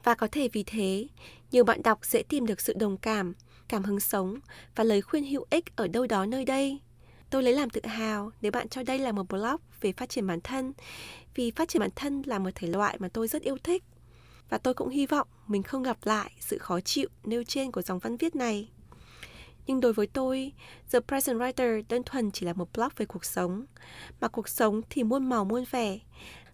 Và 0.04 0.14
có 0.14 0.28
thể 0.32 0.48
vì 0.52 0.64
thế, 0.66 1.06
nhiều 1.50 1.64
bạn 1.64 1.82
đọc 1.82 1.98
dễ 2.02 2.22
tìm 2.22 2.46
được 2.46 2.60
sự 2.60 2.74
đồng 2.78 2.96
cảm, 2.96 3.34
cảm 3.68 3.84
hứng 3.84 4.00
sống 4.00 4.38
và 4.76 4.84
lời 4.84 5.02
khuyên 5.02 5.24
hữu 5.24 5.46
ích 5.50 5.76
ở 5.76 5.88
đâu 5.88 6.06
đó 6.06 6.26
nơi 6.26 6.44
đây. 6.44 6.80
Tôi 7.30 7.42
lấy 7.42 7.52
làm 7.52 7.70
tự 7.70 7.80
hào 7.84 8.30
nếu 8.40 8.52
bạn 8.52 8.68
cho 8.68 8.82
đây 8.82 8.98
là 8.98 9.12
một 9.12 9.28
blog 9.28 9.60
về 9.80 9.92
phát 9.92 10.08
triển 10.08 10.26
bản 10.26 10.40
thân, 10.40 10.72
vì 11.34 11.50
phát 11.50 11.68
triển 11.68 11.80
bản 11.80 11.90
thân 11.96 12.22
là 12.26 12.38
một 12.38 12.50
thể 12.54 12.68
loại 12.68 12.96
mà 13.00 13.08
tôi 13.08 13.28
rất 13.28 13.42
yêu 13.42 13.56
thích. 13.64 13.84
Và 14.48 14.58
tôi 14.58 14.74
cũng 14.74 14.88
hy 14.88 15.06
vọng 15.06 15.28
mình 15.46 15.62
không 15.62 15.82
gặp 15.82 15.96
lại 16.02 16.30
sự 16.40 16.58
khó 16.58 16.80
chịu 16.80 17.08
nêu 17.24 17.44
trên 17.44 17.70
của 17.70 17.82
dòng 17.82 17.98
văn 17.98 18.16
viết 18.16 18.36
này. 18.36 18.68
Nhưng 19.66 19.80
đối 19.80 19.92
với 19.92 20.06
tôi, 20.06 20.52
The 20.92 21.00
Present 21.00 21.38
Writer 21.38 21.82
đơn 21.88 22.02
thuần 22.02 22.30
chỉ 22.30 22.46
là 22.46 22.52
một 22.52 22.72
blog 22.72 22.88
về 22.96 23.06
cuộc 23.06 23.24
sống. 23.24 23.66
Mà 24.20 24.28
cuộc 24.28 24.48
sống 24.48 24.80
thì 24.90 25.04
muôn 25.04 25.28
màu 25.28 25.44
muôn 25.44 25.64
vẻ. 25.70 25.98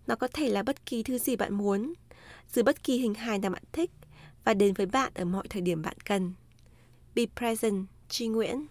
Nó 0.06 0.16
có 0.16 0.28
thể 0.28 0.48
là 0.48 0.62
bất 0.62 0.86
kỳ 0.86 1.02
thứ 1.02 1.18
gì 1.18 1.36
bạn 1.36 1.54
muốn, 1.54 1.94
dưới 2.48 2.62
bất 2.62 2.84
kỳ 2.84 2.98
hình 2.98 3.14
hài 3.14 3.38
nào 3.38 3.50
bạn 3.50 3.62
thích 3.72 3.90
và 4.44 4.54
đến 4.54 4.74
với 4.74 4.86
bạn 4.86 5.12
ở 5.14 5.24
mọi 5.24 5.46
thời 5.50 5.62
điểm 5.62 5.82
bạn 5.82 5.96
cần. 6.04 6.32
Be 7.14 7.22
present, 7.36 7.86
Tri 8.08 8.26
Nguyễn. 8.26 8.66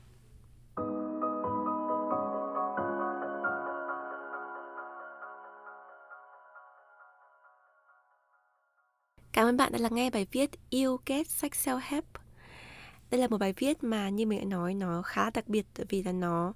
Cảm 9.34 9.48
ơn 9.48 9.58
bạn 9.58 9.72
đã 9.72 9.80
lắng 9.80 9.96
nghe 9.96 10.10
bài 10.10 10.28
viết 10.32 10.50
Yêu 10.70 11.00
Kết 11.06 11.28
Sách 11.28 11.52
Self 11.52 11.80
Help. 11.84 12.06
Đây 13.12 13.22
là 13.22 13.28
một 13.28 13.38
bài 13.38 13.54
viết 13.58 13.84
mà 13.84 14.10
như 14.10 14.26
mình 14.26 14.40
đã 14.40 14.46
nói, 14.46 14.74
nó 14.74 15.02
khá 15.02 15.30
đặc 15.30 15.48
biệt 15.48 15.66
bởi 15.78 15.86
vì 15.90 16.04
là 16.04 16.12
nó 16.12 16.54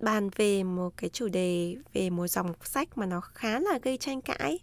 bàn 0.00 0.30
về 0.36 0.62
một 0.62 0.96
cái 0.96 1.10
chủ 1.10 1.28
đề, 1.28 1.76
về 1.92 2.10
một 2.10 2.26
dòng 2.26 2.52
sách 2.64 2.98
mà 2.98 3.06
nó 3.06 3.20
khá 3.20 3.60
là 3.60 3.78
gây 3.82 3.96
tranh 3.96 4.20
cãi 4.20 4.58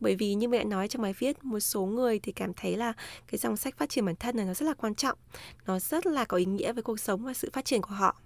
bởi 0.00 0.16
vì 0.16 0.34
như 0.34 0.48
mình 0.48 0.60
đã 0.60 0.64
nói 0.64 0.88
trong 0.88 1.02
bài 1.02 1.14
viết, 1.18 1.44
một 1.44 1.60
số 1.60 1.86
người 1.86 2.18
thì 2.18 2.32
cảm 2.32 2.54
thấy 2.54 2.76
là 2.76 2.92
cái 3.26 3.38
dòng 3.38 3.56
sách 3.56 3.78
phát 3.78 3.88
triển 3.88 4.06
bản 4.06 4.16
thân 4.16 4.36
này 4.36 4.46
nó 4.46 4.54
rất 4.54 4.66
là 4.66 4.74
quan 4.74 4.94
trọng, 4.94 5.18
nó 5.66 5.78
rất 5.78 6.06
là 6.06 6.24
có 6.24 6.36
ý 6.36 6.44
nghĩa 6.44 6.72
với 6.72 6.82
cuộc 6.82 7.00
sống 7.00 7.24
và 7.24 7.34
sự 7.34 7.50
phát 7.52 7.64
triển 7.64 7.82
của 7.82 7.94
họ 7.94 8.16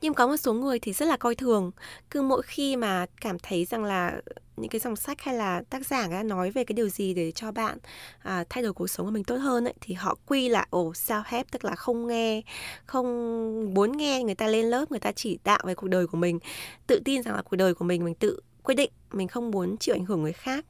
nhưng 0.00 0.14
có 0.14 0.26
một 0.26 0.36
số 0.36 0.52
người 0.52 0.78
thì 0.78 0.92
rất 0.92 1.06
là 1.06 1.16
coi 1.16 1.34
thường. 1.34 1.70
Cứ 2.10 2.22
mỗi 2.22 2.42
khi 2.42 2.76
mà 2.76 3.06
cảm 3.20 3.38
thấy 3.38 3.64
rằng 3.64 3.84
là 3.84 4.20
những 4.56 4.68
cái 4.68 4.80
dòng 4.80 4.96
sách 4.96 5.20
hay 5.20 5.34
là 5.34 5.62
tác 5.70 5.86
giả 5.86 6.08
đã 6.08 6.22
nói 6.22 6.50
về 6.50 6.64
cái 6.64 6.74
điều 6.74 6.88
gì 6.88 7.14
để 7.14 7.32
cho 7.32 7.52
bạn 7.52 7.78
à, 8.18 8.44
thay 8.50 8.62
đổi 8.62 8.72
cuộc 8.72 8.86
sống 8.86 9.06
của 9.06 9.12
mình 9.12 9.24
tốt 9.24 9.36
hơn 9.36 9.64
ấy 9.64 9.74
thì 9.80 9.94
họ 9.94 10.18
quy 10.26 10.48
là 10.48 10.66
ồ 10.70 10.94
sao 10.94 11.22
hép 11.26 11.50
tức 11.50 11.64
là 11.64 11.74
không 11.74 12.06
nghe 12.06 12.42
không 12.86 13.74
muốn 13.74 13.96
nghe 13.96 14.22
người 14.22 14.34
ta 14.34 14.46
lên 14.46 14.66
lớp 14.66 14.90
người 14.90 15.00
ta 15.00 15.12
chỉ 15.12 15.38
đạo 15.44 15.60
về 15.64 15.74
cuộc 15.74 15.88
đời 15.88 16.06
của 16.06 16.16
mình. 16.16 16.38
Tự 16.86 17.00
tin 17.04 17.22
rằng 17.22 17.34
là 17.34 17.42
cuộc 17.42 17.56
đời 17.56 17.74
của 17.74 17.84
mình 17.84 18.04
mình 18.04 18.14
tự 18.14 18.40
quyết 18.62 18.74
định 18.74 18.90
mình 19.12 19.28
không 19.28 19.50
muốn 19.50 19.76
chịu 19.76 19.94
ảnh 19.94 20.04
hưởng 20.04 20.22
người 20.22 20.32
khác. 20.32 20.64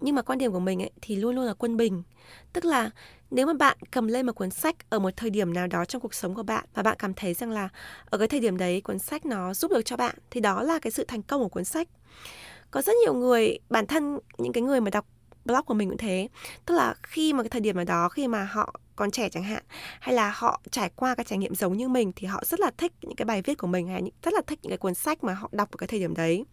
Nhưng 0.00 0.14
mà 0.14 0.22
quan 0.22 0.38
điểm 0.38 0.52
của 0.52 0.60
mình 0.60 0.82
ấy 0.82 0.90
thì 1.02 1.16
luôn 1.16 1.34
luôn 1.34 1.44
là 1.44 1.54
quân 1.54 1.76
bình. 1.76 2.02
Tức 2.52 2.64
là 2.64 2.90
nếu 3.30 3.46
mà 3.46 3.52
bạn 3.52 3.76
cầm 3.90 4.06
lên 4.06 4.26
một 4.26 4.32
cuốn 4.32 4.50
sách 4.50 4.90
ở 4.90 4.98
một 4.98 5.10
thời 5.16 5.30
điểm 5.30 5.52
nào 5.54 5.66
đó 5.66 5.84
trong 5.84 6.02
cuộc 6.02 6.14
sống 6.14 6.34
của 6.34 6.42
bạn 6.42 6.64
và 6.74 6.82
bạn 6.82 6.96
cảm 6.98 7.14
thấy 7.14 7.34
rằng 7.34 7.50
là 7.50 7.68
ở 8.04 8.18
cái 8.18 8.28
thời 8.28 8.40
điểm 8.40 8.56
đấy 8.56 8.80
cuốn 8.80 8.98
sách 8.98 9.26
nó 9.26 9.54
giúp 9.54 9.70
được 9.70 9.82
cho 9.84 9.96
bạn, 9.96 10.14
thì 10.30 10.40
đó 10.40 10.62
là 10.62 10.78
cái 10.78 10.90
sự 10.90 11.04
thành 11.08 11.22
công 11.22 11.42
của 11.42 11.48
cuốn 11.48 11.64
sách. 11.64 11.88
Có 12.70 12.82
rất 12.82 12.92
nhiều 13.04 13.14
người, 13.14 13.58
bản 13.70 13.86
thân 13.86 14.18
những 14.38 14.52
cái 14.52 14.62
người 14.62 14.80
mà 14.80 14.90
đọc 14.90 15.06
blog 15.44 15.64
của 15.66 15.74
mình 15.74 15.88
cũng 15.88 15.98
thế, 15.98 16.28
tức 16.66 16.74
là 16.74 16.94
khi 17.02 17.32
mà 17.32 17.42
cái 17.42 17.50
thời 17.50 17.60
điểm 17.60 17.76
nào 17.76 17.84
đó, 17.84 18.08
khi 18.08 18.28
mà 18.28 18.44
họ 18.44 18.74
còn 18.96 19.10
trẻ 19.10 19.28
chẳng 19.28 19.42
hạn, 19.42 19.62
hay 20.00 20.14
là 20.14 20.32
họ 20.36 20.60
trải 20.70 20.90
qua 20.96 21.14
các 21.14 21.26
trải 21.26 21.38
nghiệm 21.38 21.54
giống 21.54 21.76
như 21.76 21.88
mình, 21.88 22.12
thì 22.16 22.26
họ 22.26 22.42
rất 22.44 22.60
là 22.60 22.70
thích 22.78 22.92
những 23.02 23.16
cái 23.16 23.24
bài 23.24 23.42
viết 23.42 23.58
của 23.58 23.66
mình, 23.66 23.88
hay 23.88 24.02
rất 24.22 24.34
là 24.34 24.40
thích 24.46 24.58
những 24.62 24.70
cái 24.70 24.78
cuốn 24.78 24.94
sách 24.94 25.24
mà 25.24 25.34
họ 25.34 25.48
đọc 25.52 25.70
ở 25.70 25.76
cái 25.76 25.86
thời 25.86 25.98
điểm 25.98 26.14
đấy 26.14 26.44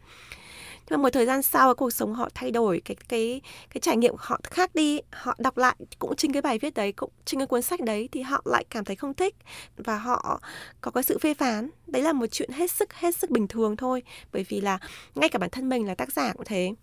nhưng 0.89 0.99
mà 0.99 1.03
một 1.03 1.09
thời 1.13 1.25
gian 1.25 1.41
sau 1.41 1.75
cuộc 1.75 1.93
sống 1.93 2.13
họ 2.13 2.29
thay 2.35 2.51
đổi, 2.51 2.81
cái 2.85 2.95
cái 3.09 3.41
cái 3.73 3.81
trải 3.81 3.97
nghiệm 3.97 4.15
họ 4.17 4.39
khác 4.43 4.75
đi, 4.75 4.99
họ 5.11 5.35
đọc 5.37 5.57
lại 5.57 5.75
cũng 5.99 6.15
trên 6.15 6.33
cái 6.33 6.41
bài 6.41 6.59
viết 6.59 6.73
đấy, 6.73 6.91
cũng 6.91 7.09
trên 7.25 7.39
cái 7.39 7.47
cuốn 7.47 7.61
sách 7.61 7.81
đấy 7.81 8.09
thì 8.11 8.21
họ 8.21 8.41
lại 8.45 8.65
cảm 8.69 8.85
thấy 8.85 8.95
không 8.95 9.13
thích 9.13 9.35
và 9.77 9.97
họ 9.97 10.41
có 10.81 10.91
cái 10.91 11.03
sự 11.03 11.17
phê 11.17 11.33
phán. 11.33 11.69
Đấy 11.87 12.01
là 12.01 12.13
một 12.13 12.27
chuyện 12.31 12.49
hết 12.51 12.71
sức 12.71 12.93
hết 12.93 13.15
sức 13.15 13.29
bình 13.29 13.47
thường 13.47 13.77
thôi, 13.77 14.03
bởi 14.31 14.45
vì 14.49 14.61
là 14.61 14.79
ngay 15.15 15.29
cả 15.29 15.39
bản 15.39 15.49
thân 15.49 15.69
mình 15.69 15.87
là 15.87 15.95
tác 15.95 16.13
giả 16.13 16.33
cũng 16.33 16.45
thế. 16.45 16.73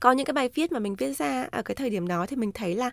Có 0.00 0.12
những 0.12 0.26
cái 0.26 0.32
bài 0.32 0.50
viết 0.54 0.72
mà 0.72 0.78
mình 0.78 0.94
viết 0.94 1.16
ra 1.18 1.48
ở 1.52 1.62
cái 1.62 1.74
thời 1.74 1.90
điểm 1.90 2.08
đó 2.08 2.26
thì 2.26 2.36
mình 2.36 2.52
thấy 2.52 2.74
là 2.74 2.90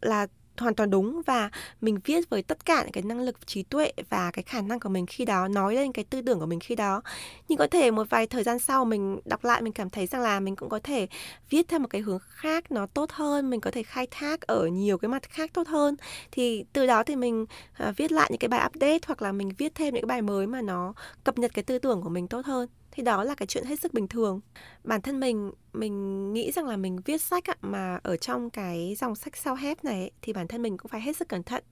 là 0.00 0.26
hoàn 0.60 0.74
toàn 0.74 0.90
đúng 0.90 1.22
và 1.26 1.50
mình 1.80 1.98
viết 2.04 2.30
với 2.30 2.42
tất 2.42 2.64
cả 2.64 2.82
những 2.82 2.92
cái 2.92 3.02
năng 3.02 3.20
lực 3.20 3.46
trí 3.46 3.62
tuệ 3.62 3.92
và 4.10 4.30
cái 4.30 4.42
khả 4.42 4.60
năng 4.60 4.80
của 4.80 4.88
mình 4.88 5.06
khi 5.06 5.24
đó 5.24 5.48
nói 5.48 5.74
lên 5.74 5.92
cái 5.92 6.04
tư 6.04 6.22
tưởng 6.22 6.40
của 6.40 6.46
mình 6.46 6.60
khi 6.60 6.74
đó. 6.74 7.02
Nhưng 7.48 7.58
có 7.58 7.66
thể 7.66 7.90
một 7.90 8.10
vài 8.10 8.26
thời 8.26 8.42
gian 8.42 8.58
sau 8.58 8.84
mình 8.84 9.20
đọc 9.24 9.44
lại 9.44 9.62
mình 9.62 9.72
cảm 9.72 9.90
thấy 9.90 10.06
rằng 10.06 10.22
là 10.22 10.40
mình 10.40 10.56
cũng 10.56 10.68
có 10.68 10.80
thể 10.82 11.06
viết 11.50 11.68
theo 11.68 11.78
một 11.78 11.88
cái 11.90 12.00
hướng 12.00 12.18
khác 12.28 12.72
nó 12.72 12.86
tốt 12.86 13.10
hơn 13.12 13.50
mình 13.50 13.60
có 13.60 13.70
thể 13.70 13.82
khai 13.82 14.06
thác 14.10 14.40
ở 14.40 14.66
nhiều 14.66 14.98
cái 14.98 15.08
mặt 15.08 15.22
khác 15.22 15.50
tốt 15.54 15.68
hơn. 15.68 15.96
Thì 16.32 16.64
từ 16.72 16.86
đó 16.86 17.02
thì 17.04 17.16
mình 17.16 17.42
uh, 17.42 17.96
viết 17.96 18.12
lại 18.12 18.28
những 18.30 18.38
cái 18.38 18.48
bài 18.48 18.66
update 18.66 18.98
hoặc 19.06 19.22
là 19.22 19.32
mình 19.32 19.52
viết 19.58 19.74
thêm 19.74 19.94
những 19.94 20.02
cái 20.02 20.08
bài 20.08 20.22
mới 20.22 20.46
mà 20.46 20.62
nó 20.62 20.94
cập 21.24 21.38
nhật 21.38 21.50
cái 21.54 21.62
tư 21.62 21.78
tưởng 21.78 22.02
của 22.02 22.08
mình 22.08 22.28
tốt 22.28 22.46
hơn 22.46 22.68
thì 22.92 23.02
đó 23.02 23.24
là 23.24 23.34
cái 23.34 23.46
chuyện 23.46 23.64
hết 23.64 23.80
sức 23.80 23.94
bình 23.94 24.08
thường. 24.08 24.40
Bản 24.84 25.02
thân 25.02 25.20
mình 25.20 25.52
mình 25.72 26.32
nghĩ 26.32 26.52
rằng 26.52 26.66
là 26.66 26.76
mình 26.76 26.98
viết 27.04 27.22
sách 27.22 27.50
ạ, 27.50 27.54
mà 27.60 28.00
ở 28.02 28.16
trong 28.16 28.50
cái 28.50 28.96
dòng 28.98 29.14
sách 29.14 29.36
sao 29.36 29.54
hép 29.54 29.84
này 29.84 30.00
ấy, 30.00 30.10
thì 30.22 30.32
bản 30.32 30.48
thân 30.48 30.62
mình 30.62 30.78
cũng 30.78 30.88
phải 30.88 31.00
hết 31.00 31.16
sức 31.16 31.28
cẩn 31.28 31.42
thận 31.42 31.64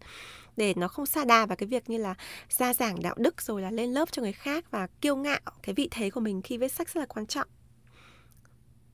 để 0.57 0.74
nó 0.74 0.88
không 0.88 1.07
xa 1.07 1.24
đà 1.24 1.46
vào 1.46 1.57
cái 1.57 1.66
việc 1.66 1.90
như 1.90 1.98
là 1.98 2.14
ra 2.48 2.74
giảng 2.74 3.02
đạo 3.02 3.14
đức 3.18 3.42
rồi 3.42 3.62
là 3.62 3.70
lên 3.70 3.92
lớp 3.92 4.12
cho 4.12 4.22
người 4.22 4.33
khác 4.33 4.70
và 4.70 4.87
kiêu 5.00 5.16
ngạo. 5.16 5.40
Cái 5.62 5.74
vị 5.74 5.88
thế 5.90 6.11
của 6.11 6.20
mình 6.20 6.42
khi 6.42 6.59
viết 6.59 6.72
sách 6.72 6.88
rất 6.88 7.00
là 7.00 7.07
quan 7.07 7.26
trọng. 7.26 7.48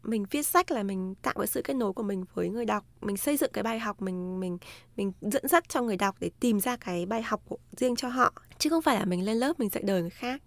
Mình 0.02 0.24
viết 0.30 0.42
sách 0.46 0.70
là 0.70 0.82
mình 0.82 1.14
tạo 1.22 1.34
cái 1.37 1.46
sự 1.46 1.62
kết 1.62 1.74
nối 1.74 1.92
của 1.92 2.02
mình 2.02 2.24
với 2.34 2.48
người 2.48 2.64
đọc. 2.64 2.84
Mình 3.00 3.16
xây 3.16 3.37
dựng 3.37 3.50
cái 3.52 3.64
bài 3.64 3.78
học 3.78 4.02
mình 4.02 4.40
mình 4.40 4.58
mình 4.96 5.12
dẫn 5.20 5.48
dắt 5.48 5.68
cho 5.68 5.82
người 5.82 5.96
đọc 5.96 6.16
để 6.20 6.30
tìm 6.40 6.60
ra 6.60 6.76
cái 6.76 7.06
bài 7.06 7.22
học 7.22 7.42
của 7.48 7.56
riêng 7.76 7.96
cho 7.96 8.08
họ. 8.08 8.32
Chứ 8.58 8.70
không 8.70 8.82
phải 8.82 8.98
là 8.98 9.04
mình 9.04 9.24
lên 9.24 9.37
lớp 9.37 9.60
mình 9.60 9.68
dạy 9.68 9.82
đời 9.87 10.00
người 10.00 10.10
khác 10.10 10.42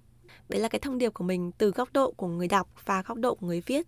đấy 0.50 0.62
là 0.62 0.68
cái 0.68 0.80
thông 0.80 0.98
điệp 0.98 1.14
của 1.14 1.24
mình 1.24 1.52
từ 1.58 1.72
góc 1.72 1.90
độ 1.94 2.12
của 2.12 2.28
người 2.28 2.48
đọc 2.48 2.70
và 2.86 3.04
góc 3.08 3.18
độ 3.18 3.36
của 3.36 3.48
người 3.48 3.62
viết. 3.66 3.88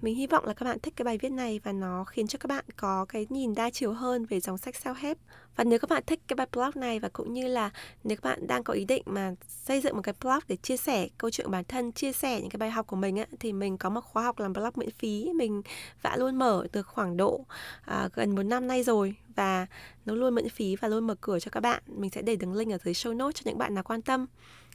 Mình 0.00 0.14
hy 0.14 0.26
vọng 0.26 0.44
là 0.46 0.54
các 0.54 0.64
bạn 0.64 0.78
thích 0.82 0.94
cái 0.96 1.04
bài 1.04 1.18
viết 1.18 1.32
này 1.32 1.60
và 1.64 1.72
nó 1.72 2.04
khiến 2.04 2.26
cho 2.26 2.38
các 2.38 2.46
bạn 2.46 2.64
có 2.76 3.04
cái 3.08 3.26
nhìn 3.30 3.54
đa 3.54 3.70
chiều 3.70 3.92
hơn 3.92 4.26
về 4.26 4.40
dòng 4.40 4.58
sách 4.58 4.74
self 4.84 4.94
help 4.94 5.18
và 5.56 5.64
nếu 5.64 5.78
các 5.78 5.90
bạn 5.90 6.02
thích 6.06 6.20
cái 6.28 6.34
bài 6.34 6.46
blog 6.52 6.70
này 6.74 7.00
và 7.00 7.08
cũng 7.08 7.32
như 7.32 7.48
là 7.48 7.70
nếu 8.04 8.16
các 8.16 8.30
bạn 8.30 8.46
đang 8.46 8.64
có 8.64 8.74
ý 8.74 8.84
định 8.84 9.02
mà 9.06 9.34
xây 9.48 9.80
dựng 9.80 9.96
một 9.96 10.02
cái 10.02 10.14
blog 10.20 10.38
để 10.48 10.56
chia 10.56 10.76
sẻ 10.76 11.08
câu 11.18 11.30
chuyện 11.30 11.50
bản 11.50 11.64
thân 11.64 11.92
chia 11.92 12.12
sẻ 12.12 12.40
những 12.40 12.50
cái 12.50 12.58
bài 12.58 12.70
học 12.70 12.86
của 12.86 12.96
mình 12.96 13.16
á, 13.16 13.26
thì 13.40 13.52
mình 13.52 13.78
có 13.78 13.90
một 13.90 14.00
khóa 14.00 14.22
học 14.22 14.38
làm 14.38 14.52
blog 14.52 14.72
miễn 14.74 14.90
phí 14.90 15.30
mình 15.34 15.62
đã 16.02 16.16
luôn 16.16 16.36
mở 16.36 16.66
từ 16.72 16.82
khoảng 16.82 17.16
độ 17.16 17.44
à, 17.82 18.08
gần 18.12 18.34
một 18.34 18.42
năm 18.42 18.66
nay 18.66 18.82
rồi 18.82 19.14
và 19.36 19.66
nó 20.04 20.14
luôn 20.14 20.34
miễn 20.34 20.48
phí 20.48 20.76
và 20.76 20.88
luôn 20.88 21.06
mở 21.06 21.14
cửa 21.20 21.38
cho 21.38 21.48
các 21.50 21.60
bạn 21.60 21.82
mình 21.86 22.10
sẽ 22.10 22.22
để 22.22 22.36
đường 22.36 22.54
link 22.54 22.72
ở 22.72 22.78
dưới 22.84 22.94
show 22.94 23.16
notes 23.16 23.34
cho 23.34 23.42
những 23.50 23.58
bạn 23.58 23.74
nào 23.74 23.84
quan 23.84 24.02
tâm 24.02 24.26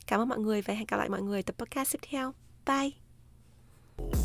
Cảm 0.08 0.20
ơn 0.20 0.30
mọi 0.30 0.40
người 0.40 0.62
và 0.62 0.74
hẹn 0.74 0.86
gặp 0.88 0.98
lại 0.98 1.10
mọi 1.10 1.22
người 1.22 1.44
tập 1.44 1.56
podcast 1.58 1.92
tiếp 1.92 2.00
theo. 2.10 2.34
Bye! 2.66 4.25